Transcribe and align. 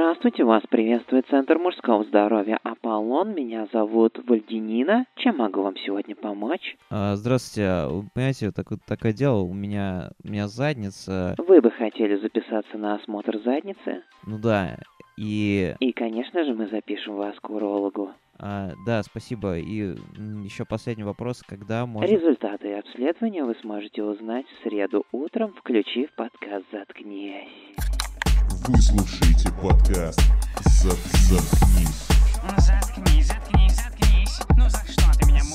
Здравствуйте, 0.00 0.44
вас 0.44 0.62
приветствует 0.70 1.26
Центр 1.28 1.58
мужского 1.58 2.04
здоровья 2.04 2.58
Аполлон. 2.62 3.34
Меня 3.34 3.68
зовут 3.70 4.18
Вальдинина. 4.26 5.04
Чем 5.16 5.36
могу 5.36 5.60
вам 5.60 5.76
сегодня 5.76 6.16
помочь? 6.16 6.78
А, 6.88 7.16
здравствуйте. 7.16 7.84
Вы 7.86 8.08
Понимаете, 8.14 8.50
так, 8.50 8.66
такое 8.86 9.12
дело, 9.12 9.40
у 9.40 9.52
меня, 9.52 10.12
у 10.24 10.28
меня 10.28 10.48
задница, 10.48 11.34
Вы 11.36 11.60
бы 11.60 11.70
хотели 11.70 12.16
записаться 12.16 12.78
на 12.78 12.94
осмотр 12.94 13.40
задницы? 13.44 14.02
ну 14.26 14.38
да, 14.38 14.78
и... 15.18 15.74
И, 15.80 15.92
конечно 15.92 16.46
же, 16.46 16.54
мы 16.54 16.68
запишем 16.68 17.16
вас 17.16 17.38
к 17.38 17.50
урологу. 17.50 18.10
а, 18.38 18.70
да, 18.86 19.02
спасибо. 19.02 19.58
И 19.58 19.96
еще 20.42 20.64
последний 20.64 21.04
вопрос, 21.04 21.42
когда 21.46 21.84
можно... 21.84 22.10
Результаты 22.10 22.72
обследования 22.72 23.44
вы 23.44 23.54
сможете 23.60 24.02
узнать 24.02 24.46
в 24.46 24.62
среду 24.62 25.04
утром, 25.12 25.52
включив 25.52 26.10
подкаст 26.14 26.64
«Заткнись». 26.72 28.09
Вы 28.72 28.80
слушаете 28.80 29.50
подкаст 29.60 30.20
«Зат- 30.64 30.96
«Заткнись». 31.28 32.06
Заткнись, 32.36 32.64
заткнись, 32.66 32.89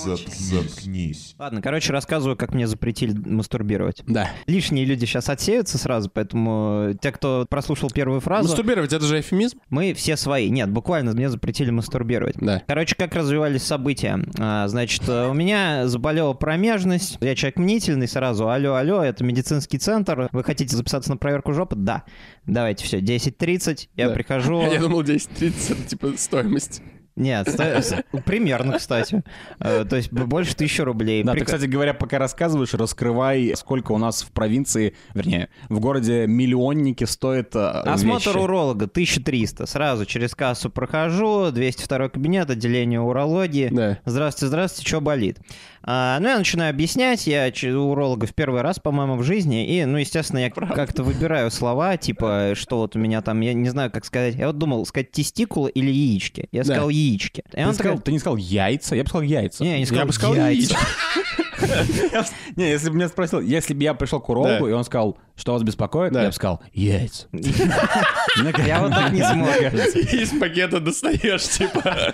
«Заткнись». 0.05 1.35
Ладно, 1.39 1.61
короче, 1.61 1.91
рассказываю, 1.91 2.35
как 2.37 2.53
мне 2.53 2.67
запретили 2.67 3.13
мастурбировать. 3.27 4.03
Да. 4.07 4.29
Лишние 4.47 4.85
люди 4.85 5.05
сейчас 5.05 5.29
отсеются 5.29 5.77
сразу, 5.77 6.09
поэтому 6.09 6.93
те, 7.01 7.11
кто 7.11 7.45
прослушал 7.49 7.89
первую 7.89 8.19
фразу, 8.21 8.47
Мастурбировать 8.49 8.93
это 8.93 9.05
же 9.05 9.19
эфемизм? 9.19 9.59
мы 9.69 9.93
все 9.93 10.17
свои. 10.17 10.49
Нет, 10.49 10.69
буквально 10.71 11.11
мне 11.13 11.29
запретили 11.29 11.71
мастурбировать. 11.71 12.35
Да. 12.37 12.61
Короче, 12.67 12.95
как 12.95 13.15
развивались 13.15 13.63
события? 13.63 14.19
А, 14.39 14.67
значит, 14.67 15.03
э, 15.07 15.27
у 15.29 15.33
меня 15.33 15.87
заболела 15.87 16.33
промежность. 16.33 17.17
Я 17.21 17.35
человек 17.35 17.57
мнительный 17.57 18.07
сразу. 18.07 18.49
Алло, 18.49 18.75
алло, 18.75 19.03
это 19.03 19.23
медицинский 19.23 19.77
центр. 19.77 20.29
Вы 20.31 20.43
хотите 20.43 20.75
записаться 20.75 21.09
на 21.11 21.17
проверку 21.17 21.53
жопы? 21.53 21.75
Да. 21.75 22.03
Давайте 22.45 22.85
все, 22.85 22.99
10.30. 22.99 23.89
Я 23.95 24.09
Да. 24.09 24.13
прихожу. 24.13 24.61
Я 24.71 24.79
думал 24.79 25.01
10-30 25.03 25.71
это 25.71 25.83
типа 25.83 26.13
стоимость. 26.17 26.81
Нет, 27.15 27.47
примерно, 28.25 28.77
кстати. 28.77 29.23
Э, 29.59 29.85
То 29.89 29.95
есть 29.95 30.11
больше 30.11 30.55
тысячи 30.55 30.81
рублей. 30.81 31.23
Да, 31.23 31.33
ты, 31.33 31.45
кстати 31.45 31.65
говоря, 31.65 31.93
пока 31.93 32.19
рассказываешь, 32.19 32.73
раскрывай, 32.73 33.53
сколько 33.55 33.93
у 33.93 33.97
нас 33.97 34.23
в 34.23 34.31
провинции, 34.31 34.95
вернее, 35.13 35.49
в 35.69 35.79
городе 35.79 36.27
миллионники 36.27 37.05
стоит 37.05 37.55
э, 37.55 37.59
Осмотр 37.59 38.37
уролога 38.37 38.85
1300. 38.85 39.65
Сразу 39.65 40.05
через 40.05 40.35
кассу 40.35 40.69
прохожу. 40.69 41.51
202 41.51 42.09
кабинет, 42.09 42.49
отделение 42.49 42.99
урологии. 42.99 43.69
Да. 43.71 43.97
Здравствуйте, 44.05 44.47
здравствуйте, 44.47 44.87
что 44.87 44.99
болит? 44.99 45.39
А, 45.87 46.19
ну, 46.19 46.29
я 46.29 46.37
начинаю 46.39 46.71
объяснять, 46.71 47.27
я 47.27 47.51
у 47.63 47.91
уролога 47.91 48.25
в 48.25 48.33
первый 48.33 48.61
раз, 48.61 48.79
по-моему, 48.79 49.17
в 49.17 49.23
жизни, 49.23 49.67
и, 49.67 49.85
ну, 49.85 49.99
естественно, 49.99 50.39
я 50.39 50.49
как-то 50.49 51.03
выбираю 51.03 51.51
слова, 51.51 51.95
типа, 51.95 52.53
что 52.55 52.77
вот 52.77 52.95
у 52.95 52.99
меня 52.99 53.21
там, 53.21 53.39
я 53.41 53.53
не 53.53 53.69
знаю, 53.69 53.91
как 53.91 54.03
сказать, 54.03 54.33
я 54.33 54.47
вот 54.47 54.57
думал, 54.57 54.83
сказать 54.87 55.11
тестикулы 55.11 55.69
или 55.69 55.91
яички. 55.91 56.47
Я 56.51 56.61
Да. 56.63 56.73
сказал 56.73 56.89
яички. 56.89 57.43
И 57.51 57.55
Ты, 57.55 57.67
он 57.67 57.73
сказал- 57.75 57.93
такой, 57.97 58.03
ты 58.05 58.11
не 58.13 58.19
сказал 58.19 58.37
яйца? 58.37 58.95
Я 58.95 59.03
бы 59.03 59.09
сказал 59.09 59.21
яйца. 59.21 59.63
не, 59.63 59.69
я 59.73 59.77
не 59.79 59.85
сказал, 59.85 60.07
бы 60.07 60.13
сказал 60.13 60.35
яйца. 60.35 60.75
Не, 62.55 62.69
если 62.69 62.89
бы 62.89 62.95
меня 62.95 63.07
спросил, 63.07 63.39
если 63.39 63.73
бы 63.73 63.83
я 63.83 63.93
пришел 63.93 64.19
к 64.19 64.29
урологу, 64.29 64.67
и 64.67 64.71
он 64.71 64.83
сказал, 64.83 65.17
что 65.35 65.53
вас 65.53 65.63
беспокоит, 65.63 66.13
я 66.13 66.27
бы 66.27 66.31
сказал, 66.31 66.61
яйца. 66.73 67.27
Я 68.65 68.81
вот 68.81 68.91
так 68.91 69.11
не 69.11 69.23
смог. 69.23 69.49
Из 70.13 70.39
пакета 70.39 70.79
достаешь, 70.79 71.43
типа, 71.43 72.13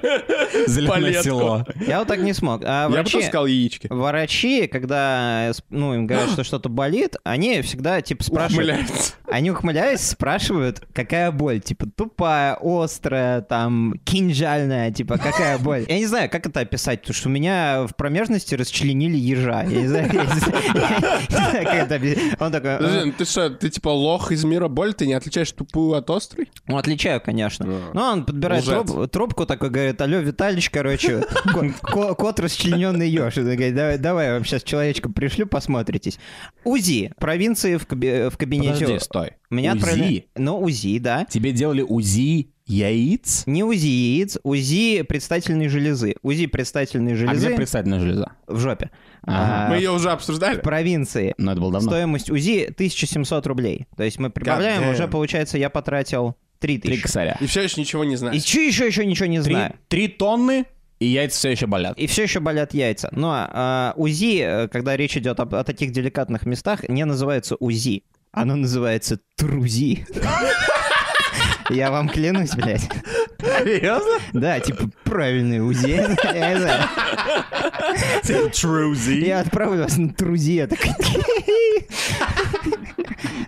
Зеленое 0.67 1.21
село. 1.23 1.65
Я 1.87 1.99
вот 1.99 2.07
так 2.07 2.19
не 2.19 2.33
смог. 2.33 2.61
А 2.63 2.89
Я 2.89 3.03
бы 3.03 3.09
тоже 3.09 3.25
сказал 3.25 3.45
яички. 3.45 3.87
Врачи, 3.89 4.67
когда 4.67 5.51
ну, 5.69 5.93
им 5.95 6.07
говорят, 6.07 6.31
что 6.31 6.43
что-то 6.43 6.69
болит, 6.69 7.15
они 7.23 7.61
всегда 7.61 8.01
типа 8.01 8.23
спрашивают. 8.23 9.15
Они 9.29 9.51
ухмыляясь 9.51 10.01
спрашивают, 10.01 10.83
какая 10.93 11.31
боль, 11.31 11.59
типа 11.59 11.87
тупая, 11.87 12.57
острая, 12.61 13.41
там 13.41 13.93
кинжальная, 14.03 14.91
типа 14.91 15.17
какая 15.17 15.57
боль. 15.57 15.85
Я 15.87 15.97
не 15.97 16.05
знаю, 16.05 16.29
как 16.29 16.45
это 16.47 16.61
описать, 16.61 17.01
потому 17.01 17.15
что 17.15 17.29
у 17.29 17.31
меня 17.31 17.85
в 17.87 17.95
промежности 17.95 18.55
расчленили 18.55 19.17
ежа. 19.17 19.40
Я 19.41 19.63
не 19.81 19.87
знаю, 19.87 20.09
как 20.09 21.73
это 21.73 21.95
объяснить. 21.95 22.33
Он 22.39 22.51
такой, 22.51 22.77
Подожди, 22.77 23.05
ну 23.05 23.13
ты 23.17 23.25
что, 23.25 23.49
ты 23.49 23.69
типа 23.69 23.89
лох 23.89 24.31
из 24.31 24.43
мира 24.43 24.67
боли, 24.67 24.91
ты 24.91 25.07
не 25.07 25.13
отличаешь 25.13 25.51
тупую 25.51 25.93
от 25.95 26.09
острой? 26.09 26.49
ну 26.67 26.77
отличаю, 26.77 27.21
конечно. 27.21 27.65
Но 27.93 28.11
он 28.11 28.25
подбирает 28.25 28.63
трубку, 29.11 29.45
такой 29.45 29.69
говорит, 29.69 29.99
алло, 30.01 30.17
Виталич, 30.19 30.69
короче, 30.69 31.21
ко- 31.21 31.73
ко- 31.81 32.15
кот 32.15 32.39
расчлененный 32.39 33.09
еж. 33.09 33.35
Говорит, 33.35 33.75
давай, 33.75 33.97
давай, 33.97 34.27
я 34.27 34.33
вам 34.33 34.45
сейчас 34.45 34.63
человечка 34.63 35.09
пришлю, 35.09 35.47
посмотритесь. 35.47 36.19
УЗИ, 36.63 37.11
провинции 37.19 37.77
в, 37.77 37.85
каби- 37.85 38.29
в 38.29 38.37
кабинете. 38.37 38.73
Подожди, 38.85 38.99
стой. 38.99 39.29
Меня 39.49 39.71
УЗИ? 39.73 39.77
отправили... 39.79 40.25
Ну, 40.35 40.59
УЗИ, 40.61 40.99
да. 40.99 41.25
Тебе 41.29 41.51
делали 41.51 41.81
УЗИ 41.81 42.49
яиц? 42.67 43.43
Не 43.47 43.63
УЗИ 43.63 43.87
яиц, 43.87 44.37
УЗИ 44.43 45.01
предстательной 45.03 45.67
железы. 45.67 46.15
УЗИ 46.21 46.45
предстательной 46.47 47.13
А 47.13 47.15
железы 47.15 47.47
где 47.47 47.55
предстательная 47.55 47.99
железа? 47.99 48.31
в 48.47 48.57
жопе. 48.59 48.91
Ага. 49.23 49.65
А, 49.67 49.69
Мы 49.69 49.75
ее 49.77 49.91
уже 49.91 50.09
обсуждали. 50.11 50.57
в 50.57 50.61
провинции. 50.61 51.33
Ну, 51.37 51.51
это 51.51 51.61
было 51.61 51.71
давно. 51.73 51.89
Стоимость 51.89 52.29
УЗИ 52.29 52.65
1700 52.73 53.45
рублей. 53.47 53.87
То 53.97 54.03
есть 54.03 54.19
мы 54.19 54.29
прибавляем, 54.29 54.89
уже 54.89 55.07
получается, 55.07 55.57
я 55.57 55.69
потратил 55.69 56.35
Три 56.59 56.77
3000. 56.77 57.01
косаря. 57.01 57.37
И 57.41 57.45
все 57.47 57.61
еще 57.63 57.81
ничего 57.81 58.03
не 58.03 58.13
И 58.13 58.17
знаешь. 58.17 58.43
еще, 58.43 58.65
еще, 58.87 59.05
ничего 59.05 59.25
не 59.27 59.41
Три, 59.41 59.53
знаю. 59.53 59.75
три 59.87 60.07
тонны, 60.07 60.65
и 61.01 61.07
яйца 61.07 61.37
все 61.39 61.49
еще 61.49 61.65
болят. 61.65 61.97
И 61.97 62.05
все 62.05 62.23
еще 62.23 62.39
болят 62.39 62.75
яйца. 62.75 63.09
Но 63.11 63.33
а, 63.33 63.93
УЗИ, 63.95 64.41
э, 64.43 64.67
когда 64.67 64.95
речь 64.95 65.17
идет 65.17 65.39
об- 65.39 65.55
о 65.55 65.63
таких 65.63 65.91
деликатных 65.91 66.45
местах, 66.45 66.87
не 66.87 67.03
называется 67.05 67.55
УЗИ. 67.59 68.03
Оно 68.31 68.55
называется 68.55 69.19
трузи. 69.35 70.05
Я 71.71 71.89
вам 71.89 72.07
клянусь, 72.07 72.51
блядь. 72.51 72.87
Серьезно? 73.39 74.19
Да, 74.33 74.59
типа 74.59 74.91
правильный 75.03 75.59
УЗИ. 75.59 76.05
Я 76.35 76.53
не 76.53 76.59
знаю. 76.59 76.89
Трузи. 78.51 79.25
Я 79.25 79.39
отправлю 79.39 79.81
вас 79.83 79.97
на 79.97 80.13
трузи. 80.13 80.53
Я 80.53 80.67
такой, 80.67 80.91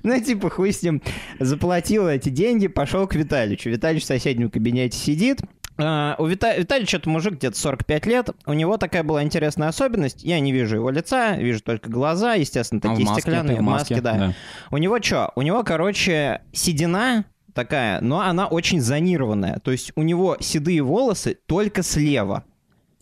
Ну, 0.02 0.20
типа, 0.20 0.50
хуй 0.50 0.74
с 0.74 0.82
ним. 0.82 1.02
Заплатил 1.40 2.08
эти 2.08 2.30
деньги, 2.30 2.68
пошел 2.68 3.08
к 3.08 3.16
Виталичу. 3.16 3.70
Виталич 3.70 4.04
в 4.04 4.08
соседнем 4.08 4.50
кабинете 4.50 4.98
сидит. 4.98 5.42
А, 5.78 6.16
у 6.20 6.26
Вита... 6.26 6.56
Виталича 6.56 6.98
это 6.98 7.10
мужик 7.10 7.36
где-то 7.36 7.58
45 7.58 8.06
лет. 8.06 8.30
У 8.46 8.54
него 8.54 8.78
такая 8.78 9.04
была 9.04 9.24
интересная 9.24 9.70
особенность. 9.70 10.24
Я 10.24 10.40
не 10.40 10.52
вижу 10.52 10.76
его 10.76 10.90
лица, 10.90 11.36
вижу 11.36 11.62
только 11.62 11.90
глаза, 11.90 12.34
естественно, 12.34 12.82
такие 12.82 13.06
в 13.06 13.10
маске, 13.10 13.22
стеклянные 13.22 13.58
в 13.58 13.62
маске, 13.62 14.02
да. 14.02 14.14
да. 14.14 14.34
У 14.72 14.78
него 14.78 15.02
что? 15.02 15.32
У 15.36 15.42
него, 15.42 15.64
короче, 15.64 16.42
седина 16.52 17.26
такая, 17.54 18.02
но 18.02 18.22
она 18.22 18.48
очень 18.48 18.82
зонированная. 18.82 19.60
То 19.60 19.72
есть 19.72 19.92
у 19.96 20.04
него 20.04 20.38
седые 20.40 20.82
волосы 20.82 21.38
только 21.46 21.84
слева. 21.84 22.44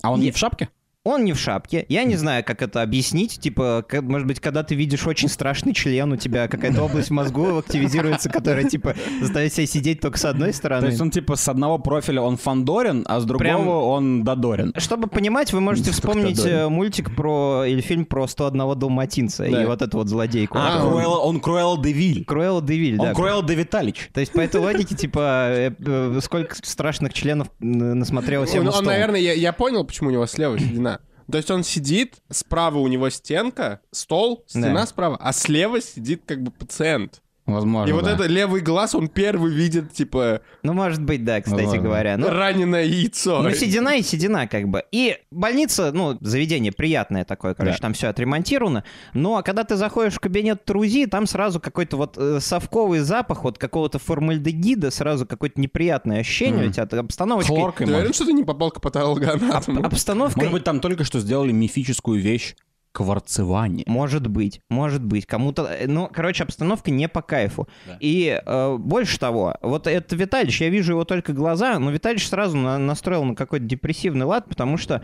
А 0.02 0.12
он 0.12 0.20
Я- 0.20 0.26
не 0.26 0.30
в 0.32 0.38
шапке? 0.38 0.68
Он 1.04 1.24
не 1.24 1.32
в 1.32 1.38
шапке. 1.38 1.84
Я 1.88 2.04
не 2.04 2.14
знаю, 2.14 2.44
как 2.44 2.62
это 2.62 2.80
объяснить. 2.80 3.40
Типа, 3.40 3.84
может 4.02 4.28
быть, 4.28 4.38
когда 4.38 4.62
ты 4.62 4.76
видишь 4.76 5.04
очень 5.04 5.28
страшный 5.28 5.74
член, 5.74 6.12
у 6.12 6.16
тебя 6.16 6.46
какая-то 6.46 6.80
область 6.84 7.10
мозгу 7.10 7.56
активизируется, 7.58 8.28
которая, 8.30 8.68
типа, 8.68 8.94
заставит 9.20 9.52
себя 9.52 9.66
сидеть 9.66 9.98
только 10.00 10.16
с 10.16 10.24
одной 10.24 10.52
То 10.52 10.56
стороны. 10.58 10.86
есть 10.86 11.00
он 11.00 11.10
типа 11.10 11.34
с 11.34 11.48
одного 11.48 11.78
профиля 11.78 12.20
он 12.22 12.36
Фандорин, 12.36 13.04
а 13.08 13.18
с 13.18 13.24
другого 13.24 13.42
Прям- 13.44 13.66
он 13.68 14.22
Додорин. 14.22 14.72
Чтобы 14.76 15.08
понимать, 15.08 15.52
вы 15.52 15.60
можете 15.60 15.90
вспомнить 15.90 16.38
э, 16.46 16.68
мультик 16.68 17.16
про... 17.16 17.64
или 17.66 17.80
фильм 17.80 18.04
про 18.04 18.28
101 18.28 18.78
далматинца 18.78 19.44
Да. 19.50 19.60
и 19.62 19.66
вот 19.66 19.82
эту 19.82 19.98
вот 19.98 20.08
злодейку. 20.08 20.56
А, 20.60 20.84
он- 20.86 20.92
Круэлла- 20.92 21.18
он 21.18 21.40
Круэлла 21.40 21.82
де 21.82 21.90
Виль. 21.90 22.24
Круэлла 22.24 22.62
де 22.62 22.76
Виль, 22.76 23.00
Он 23.00 23.06
да. 23.08 23.14
Круэлла 23.14 23.42
де 23.42 23.56
Виталич. 23.56 24.08
То 24.14 24.20
есть 24.20 24.32
по 24.32 24.40
этой 24.40 24.60
логике, 24.60 24.94
типа, 24.94 25.46
э, 25.50 25.70
э, 25.84 26.20
сколько 26.22 26.54
страшных 26.62 27.12
членов 27.12 27.48
насмотрелся 27.58 28.52
Он, 28.54 28.58
ему 28.60 28.68
он, 28.68 28.74
стол. 28.74 28.86
наверное, 28.86 29.18
я, 29.18 29.32
я 29.32 29.52
понял, 29.52 29.84
почему 29.84 30.10
у 30.10 30.12
него 30.12 30.26
слева 30.26 30.56
седина. 30.60 30.91
То 31.32 31.38
есть 31.38 31.50
он 31.50 31.64
сидит, 31.64 32.16
справа 32.30 32.76
у 32.78 32.86
него 32.88 33.08
стенка, 33.08 33.80
стол, 33.90 34.44
стена 34.46 34.74
Да. 34.80 34.86
справа, 34.86 35.16
а 35.18 35.32
слева 35.32 35.80
сидит 35.80 36.22
как 36.26 36.42
бы 36.42 36.50
пациент. 36.50 37.22
Возможно, 37.44 37.90
И 37.90 37.92
вот 37.92 38.04
да. 38.04 38.12
это 38.12 38.26
левый 38.26 38.60
глаз, 38.60 38.94
он 38.94 39.08
первый 39.08 39.52
видит, 39.52 39.92
типа, 39.92 40.42
Ну, 40.62 40.74
может 40.74 41.02
быть, 41.02 41.24
да, 41.24 41.40
кстати 41.40 41.62
Возможно. 41.62 41.82
говоря. 41.82 42.16
Ну, 42.16 42.30
раненое 42.30 42.84
яйцо. 42.84 43.42
Ну, 43.42 43.50
седина 43.50 43.96
и 43.96 44.02
седина, 44.02 44.46
как 44.46 44.68
бы. 44.68 44.84
И 44.92 45.18
больница, 45.32 45.90
ну, 45.92 46.16
заведение 46.20 46.70
приятное 46.70 47.24
такое, 47.24 47.54
короче, 47.54 47.78
Да. 47.78 47.82
там 47.82 47.94
все 47.94 48.06
отремонтировано. 48.08 48.84
Но 49.12 49.38
а 49.38 49.42
когда 49.42 49.64
ты 49.64 49.74
заходишь 49.74 50.14
в 50.14 50.20
кабинет 50.20 50.64
Трузи, 50.64 51.06
там 51.06 51.26
сразу 51.26 51.58
какой-то 51.58 51.96
вот 51.96 52.16
э, 52.16 52.38
совковый 52.40 53.00
запах 53.00 53.42
вот 53.42 53.58
какого-то 53.58 53.98
формальдегида, 53.98 54.92
сразу 54.92 55.26
какое-то 55.26 55.60
неприятное 55.60 56.20
ощущение 56.20 56.68
у 56.68 56.70
тебя, 56.70 56.84
от 56.84 56.94
обстановочки. 56.94 57.48
Хлоркой, 57.50 57.86
Ты 57.88 57.94
уверен, 57.94 58.12
что 58.12 58.24
ты 58.24 58.32
не 58.34 58.44
попал 58.44 58.70
к 58.70 58.80
патологоанатому? 58.80 59.84
Обстановка... 59.84 60.38
Может 60.38 60.52
быть, 60.52 60.64
там 60.64 60.78
только 60.78 61.02
что 61.02 61.18
сделали 61.18 61.50
мифическую 61.50 62.20
вещь 62.20 62.54
кварцевание. 62.92 63.84
Может 63.88 64.26
быть, 64.26 64.60
может 64.68 65.02
быть. 65.04 65.26
Кому-то... 65.26 65.64
э, 65.64 65.86
Ну, 65.86 66.08
короче, 66.12 66.44
обстановка 66.44 66.90
не 66.90 67.08
по 67.08 67.22
кайфу. 67.22 67.68
Да. 67.86 67.96
И 68.00 68.40
э, 68.44 68.76
больше 68.78 69.18
того, 69.18 69.56
вот 69.62 69.86
это 69.86 70.14
Виталич, 70.16 70.60
я 70.60 70.68
вижу 70.68 70.92
его 70.92 71.04
только 71.04 71.32
глаза, 71.32 71.78
но 71.78 71.90
Виталич 71.90 72.28
сразу 72.28 72.56
на- 72.56 72.78
настроил 72.78 73.24
на 73.24 73.34
какой-то 73.34 73.64
депрессивный 73.64 74.26
лад, 74.26 74.48
потому 74.48 74.76
что 74.76 75.02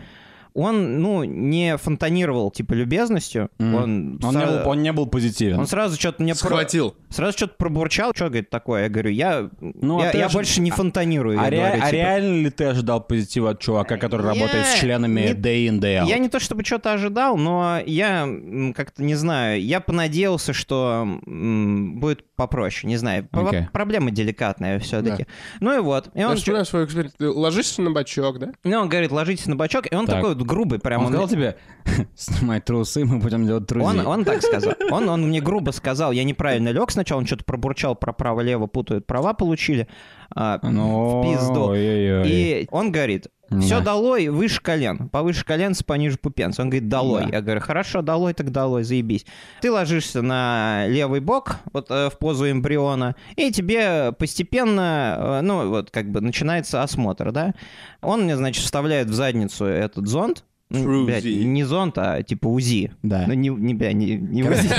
он, 0.53 1.01
ну, 1.01 1.23
не 1.23 1.77
фонтанировал, 1.77 2.51
типа, 2.51 2.73
любезностью. 2.73 3.49
Мгм. 3.59 3.75
Он, 3.75 3.83
Он, 4.23 4.35
не 4.35 4.41
сра- 4.41 4.63
был, 4.63 4.69
он 4.69 4.81
не 4.81 4.91
был 4.91 5.07
позитивен. 5.07 5.59
он 5.59 5.67
сразу 5.67 5.95
что-то 5.99 6.21
мне... 6.23 6.33
про- 6.33 6.39
Схватил. 6.39 6.95
Сразу 7.09 7.37
что-то 7.37 7.53
пробурчал, 7.57 8.11
что, 8.15 8.25
говорит, 8.25 8.49
такое? 8.49 8.83
Я 8.83 8.89
говорю, 8.89 9.09
я, 9.11 9.49
Ну, 9.59 9.99
а 9.99 10.05
я, 10.05 10.11
ты 10.11 10.17
я 10.17 10.25
ожи- 10.27 10.33
больше 10.33 10.61
не 10.61 10.71
фонтанирую. 10.71 11.39
а, 11.39 11.43
я 11.45 11.49
ре- 11.49 11.57
говорю, 11.57 11.73
а 11.73 11.85
типа. 11.85 11.91
реально 11.95 12.43
ли 12.43 12.49
ты 12.49 12.63
ожидал 12.65 13.01
позитива 13.01 13.51
от 13.51 13.59
чувака, 13.59 13.97
который 13.97 14.21
Я 14.27 14.33
работает 14.33 14.65
с 14.67 14.79
членами 14.79 15.21
не- 15.21 15.33
day 15.33 15.67
in, 15.67 15.79
day 15.79 16.03
out? 16.03 16.07
Я 16.07 16.17
не 16.19 16.29
то 16.29 16.39
чтобы 16.39 16.63
что-то 16.63 16.93
ожидал, 16.93 17.37
но 17.37 17.79
я 17.85 18.27
как-то 18.75 19.03
не 19.03 19.15
знаю, 19.15 19.61
я 19.63 19.79
понадеялся, 19.79 20.53
что 20.53 21.07
м, 21.25 21.99
будет 21.99 22.23
попроще, 22.35 22.87
не 22.89 22.97
знаю. 22.97 23.27
Про- 23.29 23.47
Окей. 23.47 23.67
Проблема 23.73 24.11
деликатная 24.11 24.79
все-таки. 24.79 25.25
Ну 25.59 25.75
и 25.75 25.79
вот. 25.79 26.07
И 26.13 26.19
Я 26.19 26.29
он, 26.29 26.37
вспоминаю 26.37 26.65
свой 26.65 26.85
эксперимент. 26.85 27.15
Ты 27.17 27.29
ложишься 27.29 27.81
на 27.81 27.91
бочок, 27.91 28.39
да? 28.39 28.51
ну, 28.63 28.77
он 28.79 28.89
говорит, 28.89 29.11
ложитесь 29.11 29.45
на 29.47 29.55
бочок, 29.55 29.91
и 29.91 29.95
он 29.95 30.05
Так. 30.05 30.15
такой 30.17 30.35
вот 30.39 30.47
грубый 30.47 30.79
прям. 30.79 31.01
Он 31.01 31.07
он- 31.07 31.11
сказал 31.11 31.27
тебе, 31.27 31.57
снимай 32.15 32.61
трусы, 32.61 33.05
мы 33.05 33.19
будем 33.19 33.45
делать 33.45 33.65
друзей. 33.65 34.01
Он, 34.01 34.07
он 34.07 34.25
так 34.25 34.41
сказал. 34.41 34.73
Он, 34.91 35.07
он 35.07 35.27
мне 35.27 35.39
грубо 35.39 35.71
сказал, 35.71 36.11
я 36.11 36.23
неправильно 36.23 36.69
лег 36.69 36.89
сначала, 36.91 37.19
он 37.19 37.27
что-то 37.27 37.43
пробурчал 37.43 37.95
про 37.95 38.11
право-лево, 38.11 38.65
путают, 38.65 39.05
права 39.05 39.33
получили. 39.33 39.87
А, 40.35 40.59
Ну, 40.63 41.21
в 41.21 41.23
пизду. 41.23 41.69
ой-ой-ой. 41.69 42.27
И 42.29 42.67
он 42.71 42.91
говорит, 42.91 43.27
все 43.61 43.79
Да. 43.79 43.85
долой 43.85 44.27
выше 44.29 44.61
колен, 44.61 45.09
повыше 45.09 45.43
коленца, 45.43 45.83
пониже 45.83 46.17
пупенца. 46.19 46.61
Он 46.61 46.69
говорит, 46.69 46.87
долой. 46.87 47.23
Да. 47.25 47.37
Я 47.37 47.41
говорю, 47.41 47.61
хорошо, 47.61 48.01
долой, 48.03 48.33
так 48.35 48.51
долой, 48.51 48.83
заебись. 48.83 49.25
Ты 49.61 49.71
ложишься 49.71 50.21
на 50.21 50.85
левый 50.87 51.19
бок, 51.19 51.55
вот 51.73 51.89
э, 51.89 52.09
в 52.11 52.19
позу 52.19 52.49
эмбриона, 52.49 53.15
и 53.35 53.51
тебе 53.51 54.11
постепенно, 54.11 55.15
э, 55.17 55.41
ну, 55.41 55.67
вот 55.69 55.89
как 55.89 56.11
бы 56.11 56.21
начинается 56.21 56.83
осмотр, 56.83 57.31
да? 57.31 57.53
Он 58.01 58.23
мне, 58.23 58.37
значит, 58.37 58.63
вставляет 58.63 59.07
в 59.07 59.13
задницу 59.13 59.65
этот 59.65 60.07
зонд, 60.07 60.43
True 60.71 61.05
блядь, 61.05 61.23
Z. 61.23 61.29
не 61.29 61.63
зонд, 61.63 61.97
а 61.97 62.21
типа 62.21 62.47
УЗИ. 62.47 62.91
Да. 63.01 63.23
Ну, 63.27 63.33
не, 63.33 63.49
не, 63.49 63.73
не, 63.73 64.15
не 64.17 64.43
УЗИ. 64.43 64.69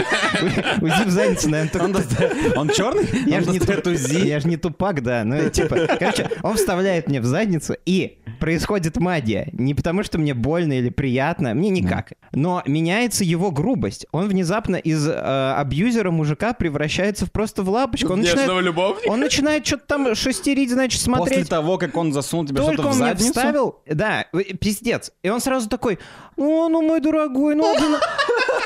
УЗИ 0.83 1.05
в 1.07 1.11
заднице, 1.11 1.49
наверное, 1.49 1.83
Он, 1.85 1.93
только... 1.93 2.59
он 2.59 2.69
черный? 2.75 3.07
Я 3.27 3.41
же 3.41 3.51
не, 3.51 3.59
туп- 3.59 3.87
УЗИ? 3.87 4.27
я 4.27 4.41
ж 4.41 4.45
не 4.45 4.57
тупак, 4.57 5.03
да. 5.03 5.25
Ну, 5.25 5.51
типа, 5.51 5.89
короче, 5.99 6.31
он 6.43 6.55
вставляет 6.57 7.09
мне 7.09 7.21
в 7.21 7.25
задницу, 7.25 7.75
и 7.87 8.19
происходит 8.39 8.97
магия. 8.99 9.49
Не 9.53 9.75
потому, 9.75 10.03
что 10.03 10.19
мне 10.19 10.33
больно 10.35 10.75
или 10.75 10.91
приятно, 10.91 11.55
мне 11.55 11.71
никак. 11.71 12.13
Но 12.33 12.63
меняется 12.67 13.25
его 13.25 13.51
грубость. 13.51 14.07
Он 14.13 14.29
внезапно 14.29 14.77
из 14.77 15.07
э, 15.09 15.13
абьюзера 15.57 16.11
мужика 16.11 16.53
превращается 16.53 17.27
в 17.27 17.33
просто 17.33 17.63
в 17.63 17.69
лапочку. 17.69 18.13
Он 18.13 18.21
Нежного 18.21 18.41
начинает, 18.45 18.65
любовника? 18.65 19.11
он 19.11 19.21
начинает 19.21 19.67
что-то 19.67 19.85
там 19.87 20.15
шестерить, 20.15 20.71
значит, 20.71 21.01
После 21.01 21.15
смотреть. 21.15 21.49
того, 21.49 21.77
как 21.79 21.97
он 21.97 22.13
засунул 22.13 22.47
тебе 22.47 22.59
Только 22.59 22.75
что-то 22.75 22.89
в 22.89 22.93
он 22.93 22.97
мне 22.99 23.07
задницу? 23.09 23.27
вставил, 23.33 23.79
да, 23.87 24.27
пиздец. 24.61 25.11
И 25.23 25.29
он 25.29 25.41
сразу 25.41 25.69
такой, 25.69 25.80
о, 25.87 26.69
ну 26.69 26.83
мой 26.83 27.01
дорогой, 27.01 27.55
ну 27.55 27.65
адено- 27.75 27.99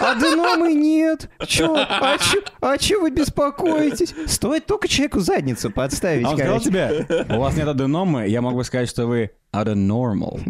аденомы 0.01 0.73
нет. 0.75 1.29
Чё, 1.47 1.75
а 1.77 2.19
чё, 2.19 2.41
а 2.61 2.79
чё 2.79 3.01
вы 3.01 3.11
беспокоитесь? 3.11 4.15
Стоит 4.27 4.67
только 4.67 4.89
человеку 4.89 5.21
задницу 5.21 5.71
подставить, 5.71 6.25
А 6.27 6.31
он 6.31 6.37
сказал 6.39 6.61
тебе, 6.61 7.07
у 7.31 7.39
вас 7.41 7.57
нет 7.57 7.69
аденомы, 7.69 8.27
я 8.29 8.41
мог 8.43 8.55
бы 8.55 8.65
сказать, 8.65 8.89
что 8.89 9.07
вы 9.07 9.31
adenormal. 9.53 10.41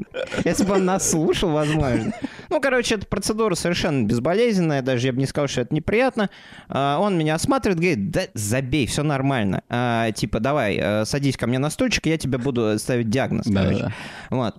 Если 0.44 0.64
бы 0.64 0.75
он 0.75 0.84
нас 0.87 1.11
слушал, 1.11 1.50
возможно. 1.50 2.12
Ну, 2.49 2.61
короче, 2.61 2.94
эта 2.94 3.06
процедура 3.06 3.55
совершенно 3.55 4.05
безболезненная, 4.06 4.81
даже 4.82 5.08
я 5.08 5.12
бы 5.12 5.19
не 5.19 5.26
сказал, 5.26 5.46
что 5.49 5.61
это 5.62 5.75
неприятно. 5.75 6.31
А, 6.69 6.99
Он 6.99 7.16
меня 7.19 7.34
осматривает, 7.34 7.78
говорит, 7.81 8.11
да 8.11 8.22
забей, 8.34 8.87
все 8.87 9.02
нормально. 9.02 9.62
А, 9.69 10.11
Типа, 10.12 10.40
давай, 10.40 10.78
э, 10.81 11.05
садись 11.05 11.37
ко 11.37 11.46
мне 11.46 11.58
на 11.58 11.69
стульчик, 11.70 12.06
я 12.06 12.16
тебе 12.16 12.38
буду 12.38 12.78
ставить 12.78 13.11
диагноз, 13.11 13.46
короче. 13.46 13.75
Да-да-да. 13.75 13.93
Вот. 14.31 14.55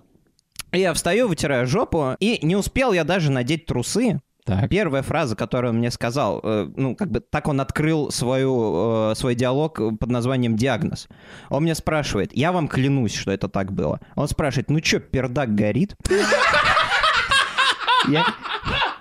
Я 0.76 0.92
встаю, 0.92 1.26
вытираю 1.28 1.66
жопу, 1.66 2.16
и 2.20 2.38
не 2.44 2.54
успел 2.56 2.92
я 2.92 3.04
даже 3.04 3.30
надеть 3.30 3.66
трусы. 3.66 4.20
Так. 4.44 4.68
Первая 4.68 5.02
фраза, 5.02 5.34
которую 5.34 5.72
он 5.72 5.78
мне 5.78 5.90
сказал, 5.90 6.40
э, 6.44 6.68
ну, 6.76 6.94
как 6.94 7.10
бы 7.10 7.18
так 7.18 7.48
он 7.48 7.60
открыл 7.60 8.12
свою, 8.12 9.10
э, 9.10 9.14
свой 9.16 9.34
диалог 9.34 9.74
под 9.98 10.08
названием 10.08 10.54
«Диагноз». 10.54 11.08
Он 11.50 11.64
мне 11.64 11.74
спрашивает, 11.74 12.30
я 12.32 12.52
вам 12.52 12.68
клянусь, 12.68 13.12
что 13.14 13.32
это 13.32 13.48
так 13.48 13.72
было. 13.72 13.98
Он 14.14 14.28
спрашивает, 14.28 14.70
ну 14.70 14.78
чё, 14.80 15.00
пердак 15.00 15.52
горит? 15.56 15.96
Я, 18.08 18.24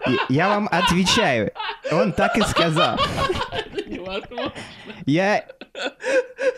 я- 0.08 0.26
я 0.30 0.50
вам 0.50 0.68
отвечаю. 0.72 1.52
Он 1.92 2.12
так 2.12 2.38
и 2.38 2.42
сказал. 2.42 2.98
Я, 5.06 5.46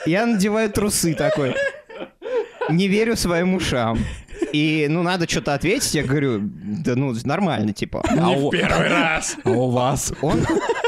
я 0.05 0.25
надеваю 0.25 0.69
трусы 0.71 1.13
такой. 1.13 1.55
Не 2.69 2.87
верю 2.87 3.15
своим 3.15 3.53
ушам. 3.55 3.99
И, 4.53 4.85
ну, 4.89 5.01
надо 5.03 5.27
что-то 5.27 5.53
ответить. 5.55 5.95
Я 5.95 6.03
говорю, 6.03 6.39
да 6.41 6.95
ну, 6.95 7.13
нормально, 7.25 7.73
типа. 7.73 8.03
А 8.07 8.29
у- 8.31 8.51
Первый 8.51 8.87
раз. 8.87 9.35
А 9.43 9.49
у 9.49 9.71
вас? 9.71 10.13
он, 10.21 10.45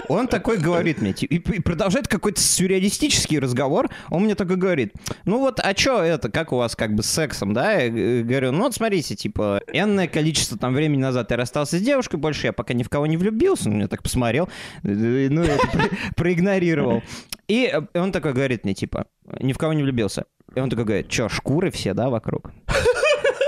он 0.07 0.27
такой 0.27 0.57
говорит 0.57 1.01
мне, 1.01 1.13
типа, 1.13 1.33
и 1.33 1.59
продолжает 1.59 2.07
какой-то 2.07 2.39
сюрреалистический 2.39 3.39
разговор. 3.39 3.89
Он 4.09 4.23
мне 4.23 4.35
такой 4.35 4.55
говорит, 4.55 4.93
ну 5.25 5.39
вот, 5.39 5.59
а 5.63 5.73
чё 5.73 5.99
это, 6.01 6.29
как 6.29 6.53
у 6.53 6.57
вас 6.57 6.75
как 6.75 6.93
бы 6.93 7.01
с 7.01 7.07
сексом, 7.09 7.53
да? 7.53 7.73
Я 7.73 8.23
говорю, 8.23 8.51
ну 8.51 8.59
вот 8.63 8.75
смотрите, 8.75 9.15
типа, 9.15 9.61
энное 9.73 10.07
количество 10.07 10.57
там 10.57 10.73
времени 10.75 11.01
назад 11.01 11.31
я 11.31 11.37
расстался 11.37 11.77
с 11.79 11.81
девушкой, 11.81 12.17
больше 12.17 12.47
я 12.47 12.53
пока 12.53 12.73
ни 12.75 12.83
в 12.83 12.89
кого 12.89 13.07
не 13.07 13.17
влюбился, 13.17 13.69
он 13.69 13.75
меня 13.77 13.87
так 13.87 14.03
посмотрел, 14.03 14.47
ну 14.83 15.41
это 15.41 15.67
про- 15.67 15.89
проигнорировал. 16.15 17.01
И 17.47 17.73
он 17.95 18.11
такой 18.11 18.33
говорит 18.33 18.63
мне, 18.63 18.75
типа, 18.75 19.07
ни 19.39 19.53
в 19.53 19.57
кого 19.57 19.73
не 19.73 19.81
влюбился. 19.83 20.25
И 20.55 20.59
он 20.59 20.69
такой 20.69 20.85
говорит, 20.85 21.09
чё, 21.09 21.29
шкуры 21.29 21.71
все, 21.71 21.93
да, 21.93 22.09
вокруг? 22.09 22.51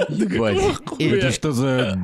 Это 0.09 1.31
что 1.31 1.51
за... 1.51 2.01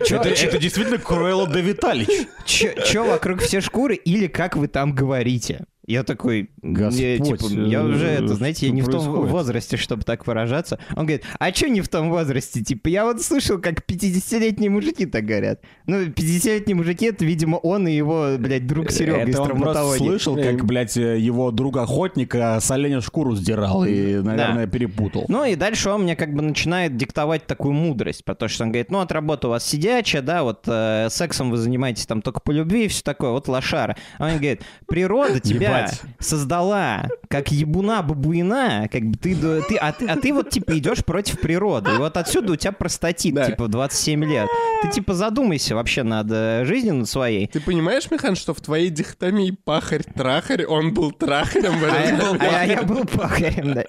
Это 0.00 0.58
действительно 0.58 0.98
Круэлла 0.98 1.48
де 1.48 1.60
Виталич. 1.60 2.08
Чё, 2.44 2.72
чё 2.84 3.04
вокруг 3.04 3.40
все 3.40 3.60
шкуры 3.60 3.94
или 3.94 4.26
как 4.26 4.56
вы 4.56 4.68
там 4.68 4.94
говорите? 4.94 5.64
Я 5.88 6.02
такой, 6.04 6.50
Господь, 6.60 7.00
не, 7.00 7.16
типа, 7.18 7.46
я 7.50 7.80
э, 7.80 7.84
уже 7.84 8.06
это, 8.08 8.34
знаете, 8.34 8.66
я 8.66 8.72
что 8.72 8.74
не 8.74 8.82
в 8.82 8.90
том 8.90 9.04
происходит? 9.04 9.30
возрасте, 9.30 9.76
чтобы 9.78 10.02
так 10.02 10.26
выражаться. 10.26 10.78
Он 10.90 11.06
говорит, 11.06 11.24
а 11.38 11.50
чё 11.50 11.68
не 11.68 11.80
в 11.80 11.88
том 11.88 12.10
возрасте? 12.10 12.62
Типа, 12.62 12.88
я 12.88 13.06
вот 13.06 13.22
слышал, 13.22 13.58
как 13.58 13.80
50-летние 13.88 14.68
мужики 14.68 15.06
так 15.06 15.24
говорят. 15.24 15.62
Ну, 15.86 16.02
50-летние 16.02 16.74
мужики, 16.74 17.06
это, 17.06 17.24
видимо, 17.24 17.56
он 17.56 17.88
и 17.88 17.92
его, 17.92 18.36
блядь, 18.38 18.66
друг 18.66 18.90
Серега 18.90 19.22
из 19.22 19.30
Это 19.30 19.44
он 19.44 19.62
просто 19.62 19.96
слышал, 19.96 20.36
как, 20.36 20.62
блядь, 20.66 20.94
э, 20.98 21.18
его 21.18 21.50
друг-охотника 21.52 22.58
с 22.60 22.70
оленя 22.70 23.00
шкуру 23.00 23.34
сдирал 23.34 23.86
и, 23.86 24.16
наверное, 24.16 24.66
перепутал. 24.66 25.24
Ну 25.28 25.46
и 25.46 25.54
дальше 25.54 25.88
он 25.88 26.02
мне 26.02 26.16
как 26.16 26.34
бы 26.34 26.42
начинает 26.42 26.98
диктовать 26.98 27.46
такую 27.46 27.72
мудрость, 27.72 28.26
потому 28.26 28.50
что 28.50 28.64
он 28.64 28.72
говорит, 28.72 28.90
ну 28.90 29.00
от 29.00 29.10
работы 29.10 29.46
у 29.46 29.50
вас 29.50 29.64
сидячая, 29.64 30.20
да, 30.20 30.42
вот 30.42 30.64
э, 30.66 31.08
сексом 31.08 31.50
вы 31.50 31.56
занимаетесь 31.56 32.04
там 32.04 32.20
только 32.20 32.40
по 32.40 32.50
любви 32.50 32.84
и 32.84 32.88
все 32.88 33.02
такое, 33.02 33.30
вот 33.30 33.48
лошара. 33.48 33.96
А 34.18 34.26
он 34.26 34.32
говорит, 34.32 34.60
природа 34.86 35.40
тебя 35.40 35.77
Создала 36.18 37.08
как 37.28 37.50
ебуна-бабуина, 37.52 38.88
как 38.90 39.02
бы 39.04 39.16
ты, 39.18 39.34
ты, 39.36 39.76
а, 39.76 39.92
ты, 39.92 40.06
а 40.06 40.16
ты 40.16 40.32
вот 40.32 40.50
типа 40.50 40.78
идешь 40.78 41.04
против 41.04 41.40
природы. 41.40 41.90
И 41.94 41.96
вот 41.98 42.16
отсюда 42.16 42.52
у 42.52 42.56
тебя 42.56 42.72
простатит, 42.72 43.34
Да. 43.34 43.46
типа 43.46 43.64
в 43.64 43.68
27 43.68 44.24
лет. 44.24 44.48
Ты 44.82 44.90
типа 44.90 45.14
задумайся 45.14 45.74
вообще 45.74 46.02
над 46.02 46.28
э, 46.30 46.64
жизнью, 46.64 46.94
над 46.94 47.08
своей. 47.08 47.46
Ты 47.48 47.60
понимаешь, 47.60 48.10
Михан, 48.10 48.36
что 48.36 48.54
в 48.54 48.60
твоей 48.60 48.90
дихотомии 48.90 49.50
пахарь-трахарь, 49.64 50.64
он 50.66 50.94
был 50.94 51.10
трахарем, 51.12 51.72
А 51.74 51.78
блядь, 51.78 52.10
я, 52.10 52.16
был 52.16 52.36
а 52.40 52.44
я- 52.44 52.76
пахарем. 52.76 52.86
был 52.86 53.04
пахарем, 53.04 53.74
да. 53.74 53.84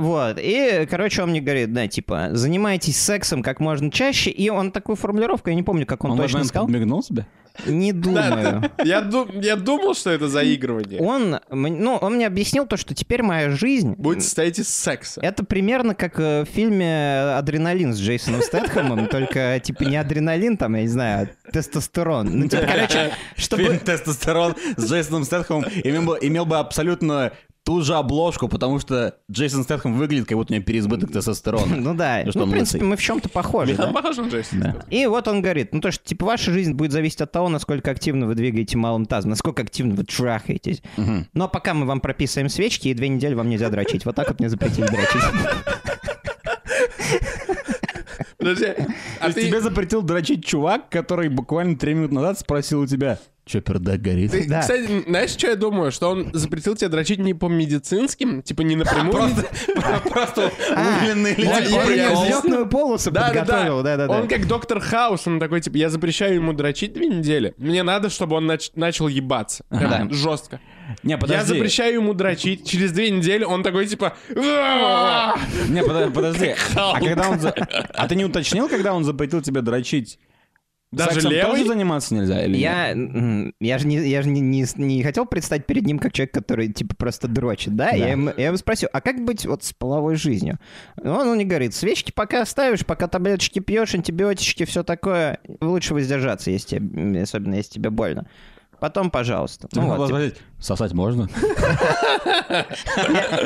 Вот. 0.00 0.38
И, 0.40 0.86
короче, 0.90 1.22
он 1.22 1.30
мне 1.30 1.40
говорит, 1.40 1.72
да, 1.72 1.88
типа, 1.88 2.28
занимайтесь 2.32 3.00
сексом 3.00 3.42
как 3.42 3.60
можно 3.60 3.90
чаще. 3.90 4.30
И 4.30 4.48
он 4.50 4.70
такую 4.70 4.96
формулировку, 4.96 5.50
я 5.50 5.56
не 5.56 5.62
помню, 5.62 5.84
как 5.86 6.04
он, 6.04 6.12
Он 6.12 6.18
точно 6.18 6.44
сказал. 6.44 6.66
подмигнул 6.66 7.02
себе? 7.02 7.26
Не 7.66 7.92
думаю. 7.92 8.70
Я, 8.84 9.08
я 9.34 9.56
думал, 9.56 9.94
что 9.94 10.10
это 10.10 10.28
заигрывание. 10.28 11.00
Он, 11.00 11.40
ну, 11.50 11.96
он 11.96 12.14
мне 12.14 12.26
объяснил 12.26 12.66
то, 12.66 12.76
что 12.76 12.94
теперь 12.94 13.22
моя 13.22 13.50
жизнь... 13.50 13.94
Будет 13.96 14.22
состоять 14.22 14.58
из 14.58 14.68
секса. 14.68 15.20
Это 15.22 15.44
примерно 15.44 15.94
как 15.94 16.18
э, 16.18 16.42
в 16.42 16.46
фильме 16.46 17.34
«Адреналин» 17.36 17.94
с 17.94 18.00
Джейсоном 18.00 18.42
Стэтхэмом, 18.42 19.06
только, 19.10 19.60
типа, 19.62 19.84
не 19.84 19.96
адреналин, 19.96 20.56
там, 20.56 20.74
я 20.74 20.82
не 20.82 20.88
знаю, 20.88 21.28
а 21.44 21.52
тестостерон. 21.52 22.38
Ну, 22.38 22.48
типа, 22.48 22.66
короче, 22.66 23.12
Фильм 23.36 23.64
чтобы... 23.64 23.78
«Тестостерон» 23.78 24.54
с 24.76 24.90
Джейсоном 24.90 25.24
Стэтхэмом 25.24 25.64
имел 25.82 26.46
бы 26.46 26.58
абсолютно 26.58 27.32
ту 27.64 27.80
же 27.80 27.94
обложку, 27.94 28.48
потому 28.48 28.78
что 28.78 29.16
Джейсон 29.30 29.64
Стэтхэм 29.64 29.96
выглядит, 29.96 30.28
как 30.28 30.36
будто 30.36 30.52
у 30.52 30.56
него 30.56 30.64
переизбыток 30.64 31.10
тестостерона. 31.10 31.76
Ну 31.76 31.94
да, 31.94 32.22
Ну, 32.24 32.30
что 32.30 32.40
ну, 32.40 32.46
в 32.46 32.50
принципе, 32.50 32.84
мы 32.84 32.96
в 32.96 33.02
чем-то 33.02 33.28
похожи, 33.30 33.72
Михан 33.72 33.86
да? 33.88 33.92
похож 33.92 34.16
на 34.18 34.28
Джейсона 34.28 34.62
Да. 34.62 34.70
Стэтхэма? 34.70 34.90
И 34.90 35.06
вот 35.06 35.28
он 35.28 35.40
говорит, 35.40 35.72
ну 35.72 35.80
то, 35.80 35.90
что 35.90 36.04
типа 36.04 36.26
ваша 36.26 36.52
жизнь 36.52 36.74
будет 36.74 36.92
зависеть 36.92 37.22
от 37.22 37.32
того, 37.32 37.48
насколько 37.48 37.90
активно 37.90 38.26
вы 38.26 38.34
двигаете 38.34 38.76
малым 38.76 39.06
тазом, 39.06 39.30
насколько 39.30 39.62
активно 39.62 39.94
вы 39.94 40.04
трахаетесь. 40.04 40.82
Но 41.32 41.48
пока 41.48 41.74
мы 41.74 41.86
вам 41.86 42.00
прописываем 42.00 42.48
свечки, 42.48 42.88
и 42.88 42.94
две 42.94 43.08
недели 43.08 43.34
вам 43.34 43.48
нельзя 43.48 43.70
дрочить. 43.70 44.04
Вот 44.04 44.14
так 44.14 44.28
вот 44.28 44.40
мне 44.40 44.50
запретили 44.50 44.86
дрочить. 44.86 45.22
Подожди, 48.36 48.74
а 49.20 49.32
ты... 49.32 49.46
тебе 49.46 49.60
запретил 49.62 50.02
дрочить 50.02 50.44
чувак, 50.44 50.90
который 50.90 51.30
буквально 51.30 51.78
три 51.78 51.94
минуты 51.94 52.14
назад 52.14 52.38
спросил 52.38 52.82
у 52.82 52.86
тебя, 52.86 53.18
Че, 53.46 53.60
пердак 53.60 54.00
горит? 54.00 54.30
Ты, 54.30 54.48
Да. 54.48 54.60
Кстати, 54.62 55.04
знаешь, 55.06 55.30
что 55.30 55.48
я 55.48 55.54
думаю? 55.56 55.92
Что 55.92 56.08
он 56.10 56.30
запретил 56.32 56.76
тебе 56.76 56.88
дрочить 56.88 57.18
не 57.18 57.34
по 57.34 57.46
медицинским, 57.46 58.40
типа 58.42 58.62
не 58.62 58.74
напрямую. 58.74 59.12
Просто 60.10 60.50
А, 60.74 61.04
я- 61.04 61.14
я- 61.14 61.58
я- 61.60 61.84
прикол. 61.84 62.22
Взлетную 62.24 62.66
полосу 62.68 63.12
подготовил, 63.12 63.82
да-да-да. 63.82 64.12
Он 64.14 64.28
как 64.28 64.46
доктор 64.46 64.80
Хаус, 64.80 65.26
он 65.26 65.38
такой, 65.40 65.60
типа, 65.60 65.76
я 65.76 65.90
запрещаю 65.90 66.36
ему 66.36 66.54
дрочить 66.54 66.94
две 66.94 67.06
недели. 67.06 67.52
Мне 67.58 67.82
надо, 67.82 68.08
чтобы 68.08 68.36
он 68.36 68.50
нач- 68.50 68.70
начал 68.76 69.08
ебаться. 69.08 69.62
Жестко. 70.10 70.60
Не, 71.02 71.12
Я 71.12 71.18
подожди. 71.18 71.46
запрещаю 71.54 71.94
ему 71.94 72.14
дрочить. 72.14 72.66
Через 72.68 72.92
две 72.92 73.10
недели 73.10 73.44
он 73.44 73.62
такой, 73.62 73.86
типа... 73.86 74.14
Не, 74.34 75.82
подо- 75.82 76.10
подожди. 76.10 76.54
А 76.76 76.98
когда 77.00 77.28
он... 77.28 77.40
за- 77.40 77.54
А 77.94 78.08
ты 78.08 78.14
не 78.16 78.24
уточнил, 78.24 78.68
когда 78.68 78.94
он 78.94 79.04
запретил 79.04 79.40
тебе 79.42 79.60
дрочить? 79.60 80.18
Даже 80.94 81.14
Сексом 81.14 81.32
левый? 81.32 81.50
тоже 81.50 81.66
заниматься 81.66 82.14
нельзя 82.14 82.44
или? 82.44 82.56
Я, 82.56 82.88
я 83.60 83.78
же, 83.78 83.86
не, 83.86 83.96
я 84.08 84.22
же 84.22 84.28
не, 84.30 84.40
не, 84.40 84.64
не 84.76 85.02
хотел 85.02 85.26
предстать 85.26 85.66
перед 85.66 85.84
ним 85.84 85.98
как 85.98 86.12
человек, 86.12 86.32
который, 86.32 86.72
типа, 86.72 86.94
просто 86.96 87.28
дрочит, 87.28 87.76
да? 87.76 87.90
Я, 87.90 88.12
ему, 88.12 88.32
я 88.36 88.46
его 88.46 88.56
спросил, 88.56 88.88
а 88.92 89.00
как 89.00 89.24
быть 89.24 89.46
вот 89.46 89.64
с 89.64 89.72
половой 89.72 90.16
жизнью? 90.16 90.58
Он, 91.02 91.28
он 91.28 91.34
мне 91.34 91.44
говорит, 91.44 91.74
свечки 91.74 92.12
пока 92.12 92.42
оставишь, 92.42 92.86
пока 92.86 93.08
таблеточки 93.08 93.58
пьешь, 93.58 93.94
антибиотички, 93.94 94.64
все 94.64 94.82
такое, 94.82 95.38
лучше 95.60 95.94
воздержаться, 95.94 96.50
если 96.50 96.76
тебе, 96.76 97.22
особенно 97.22 97.54
если 97.54 97.72
тебе 97.72 97.90
больно. 97.90 98.26
Потом, 98.84 99.10
пожалуйста. 99.10 99.66
Ты 99.66 99.80
Ну 99.80 99.96
вот, 99.96 100.08
типа, 100.08 100.36
сосать 100.60 100.92
можно? 100.92 101.26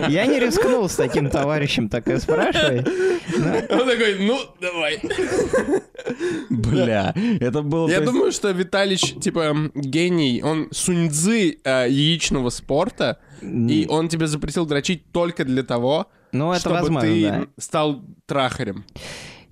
я 0.08 0.26
не 0.26 0.40
рискнул 0.40 0.88
с 0.88 0.96
таким 0.96 1.30
товарищем 1.30 1.88
такое 1.88 2.18
спрашивать. 2.18 2.84
Он 3.70 3.86
такой, 3.86 4.18
ну, 4.18 4.36
давай. 4.60 5.00
Бля, 6.50 7.14
это 7.38 7.62
было... 7.62 7.88
Я 7.88 8.00
думаю, 8.00 8.32
что 8.32 8.50
Виталич, 8.50 9.14
типа, 9.20 9.70
гений, 9.76 10.42
он 10.42 10.66
суньцзы 10.72 11.60
э, 11.62 11.86
яичного 11.88 12.50
спорта, 12.50 13.20
и 13.40 13.86
он 13.88 14.08
тебе 14.08 14.26
запретил 14.26 14.66
дрочить 14.66 15.12
только 15.12 15.44
для 15.44 15.62
того, 15.62 16.08
Ну, 16.32 16.50
это 16.50 16.62
чтобы 16.62 16.80
возможно, 16.80 17.00
ты 17.08 17.22
да. 17.22 17.46
стал 17.58 18.02
трахарем. 18.26 18.84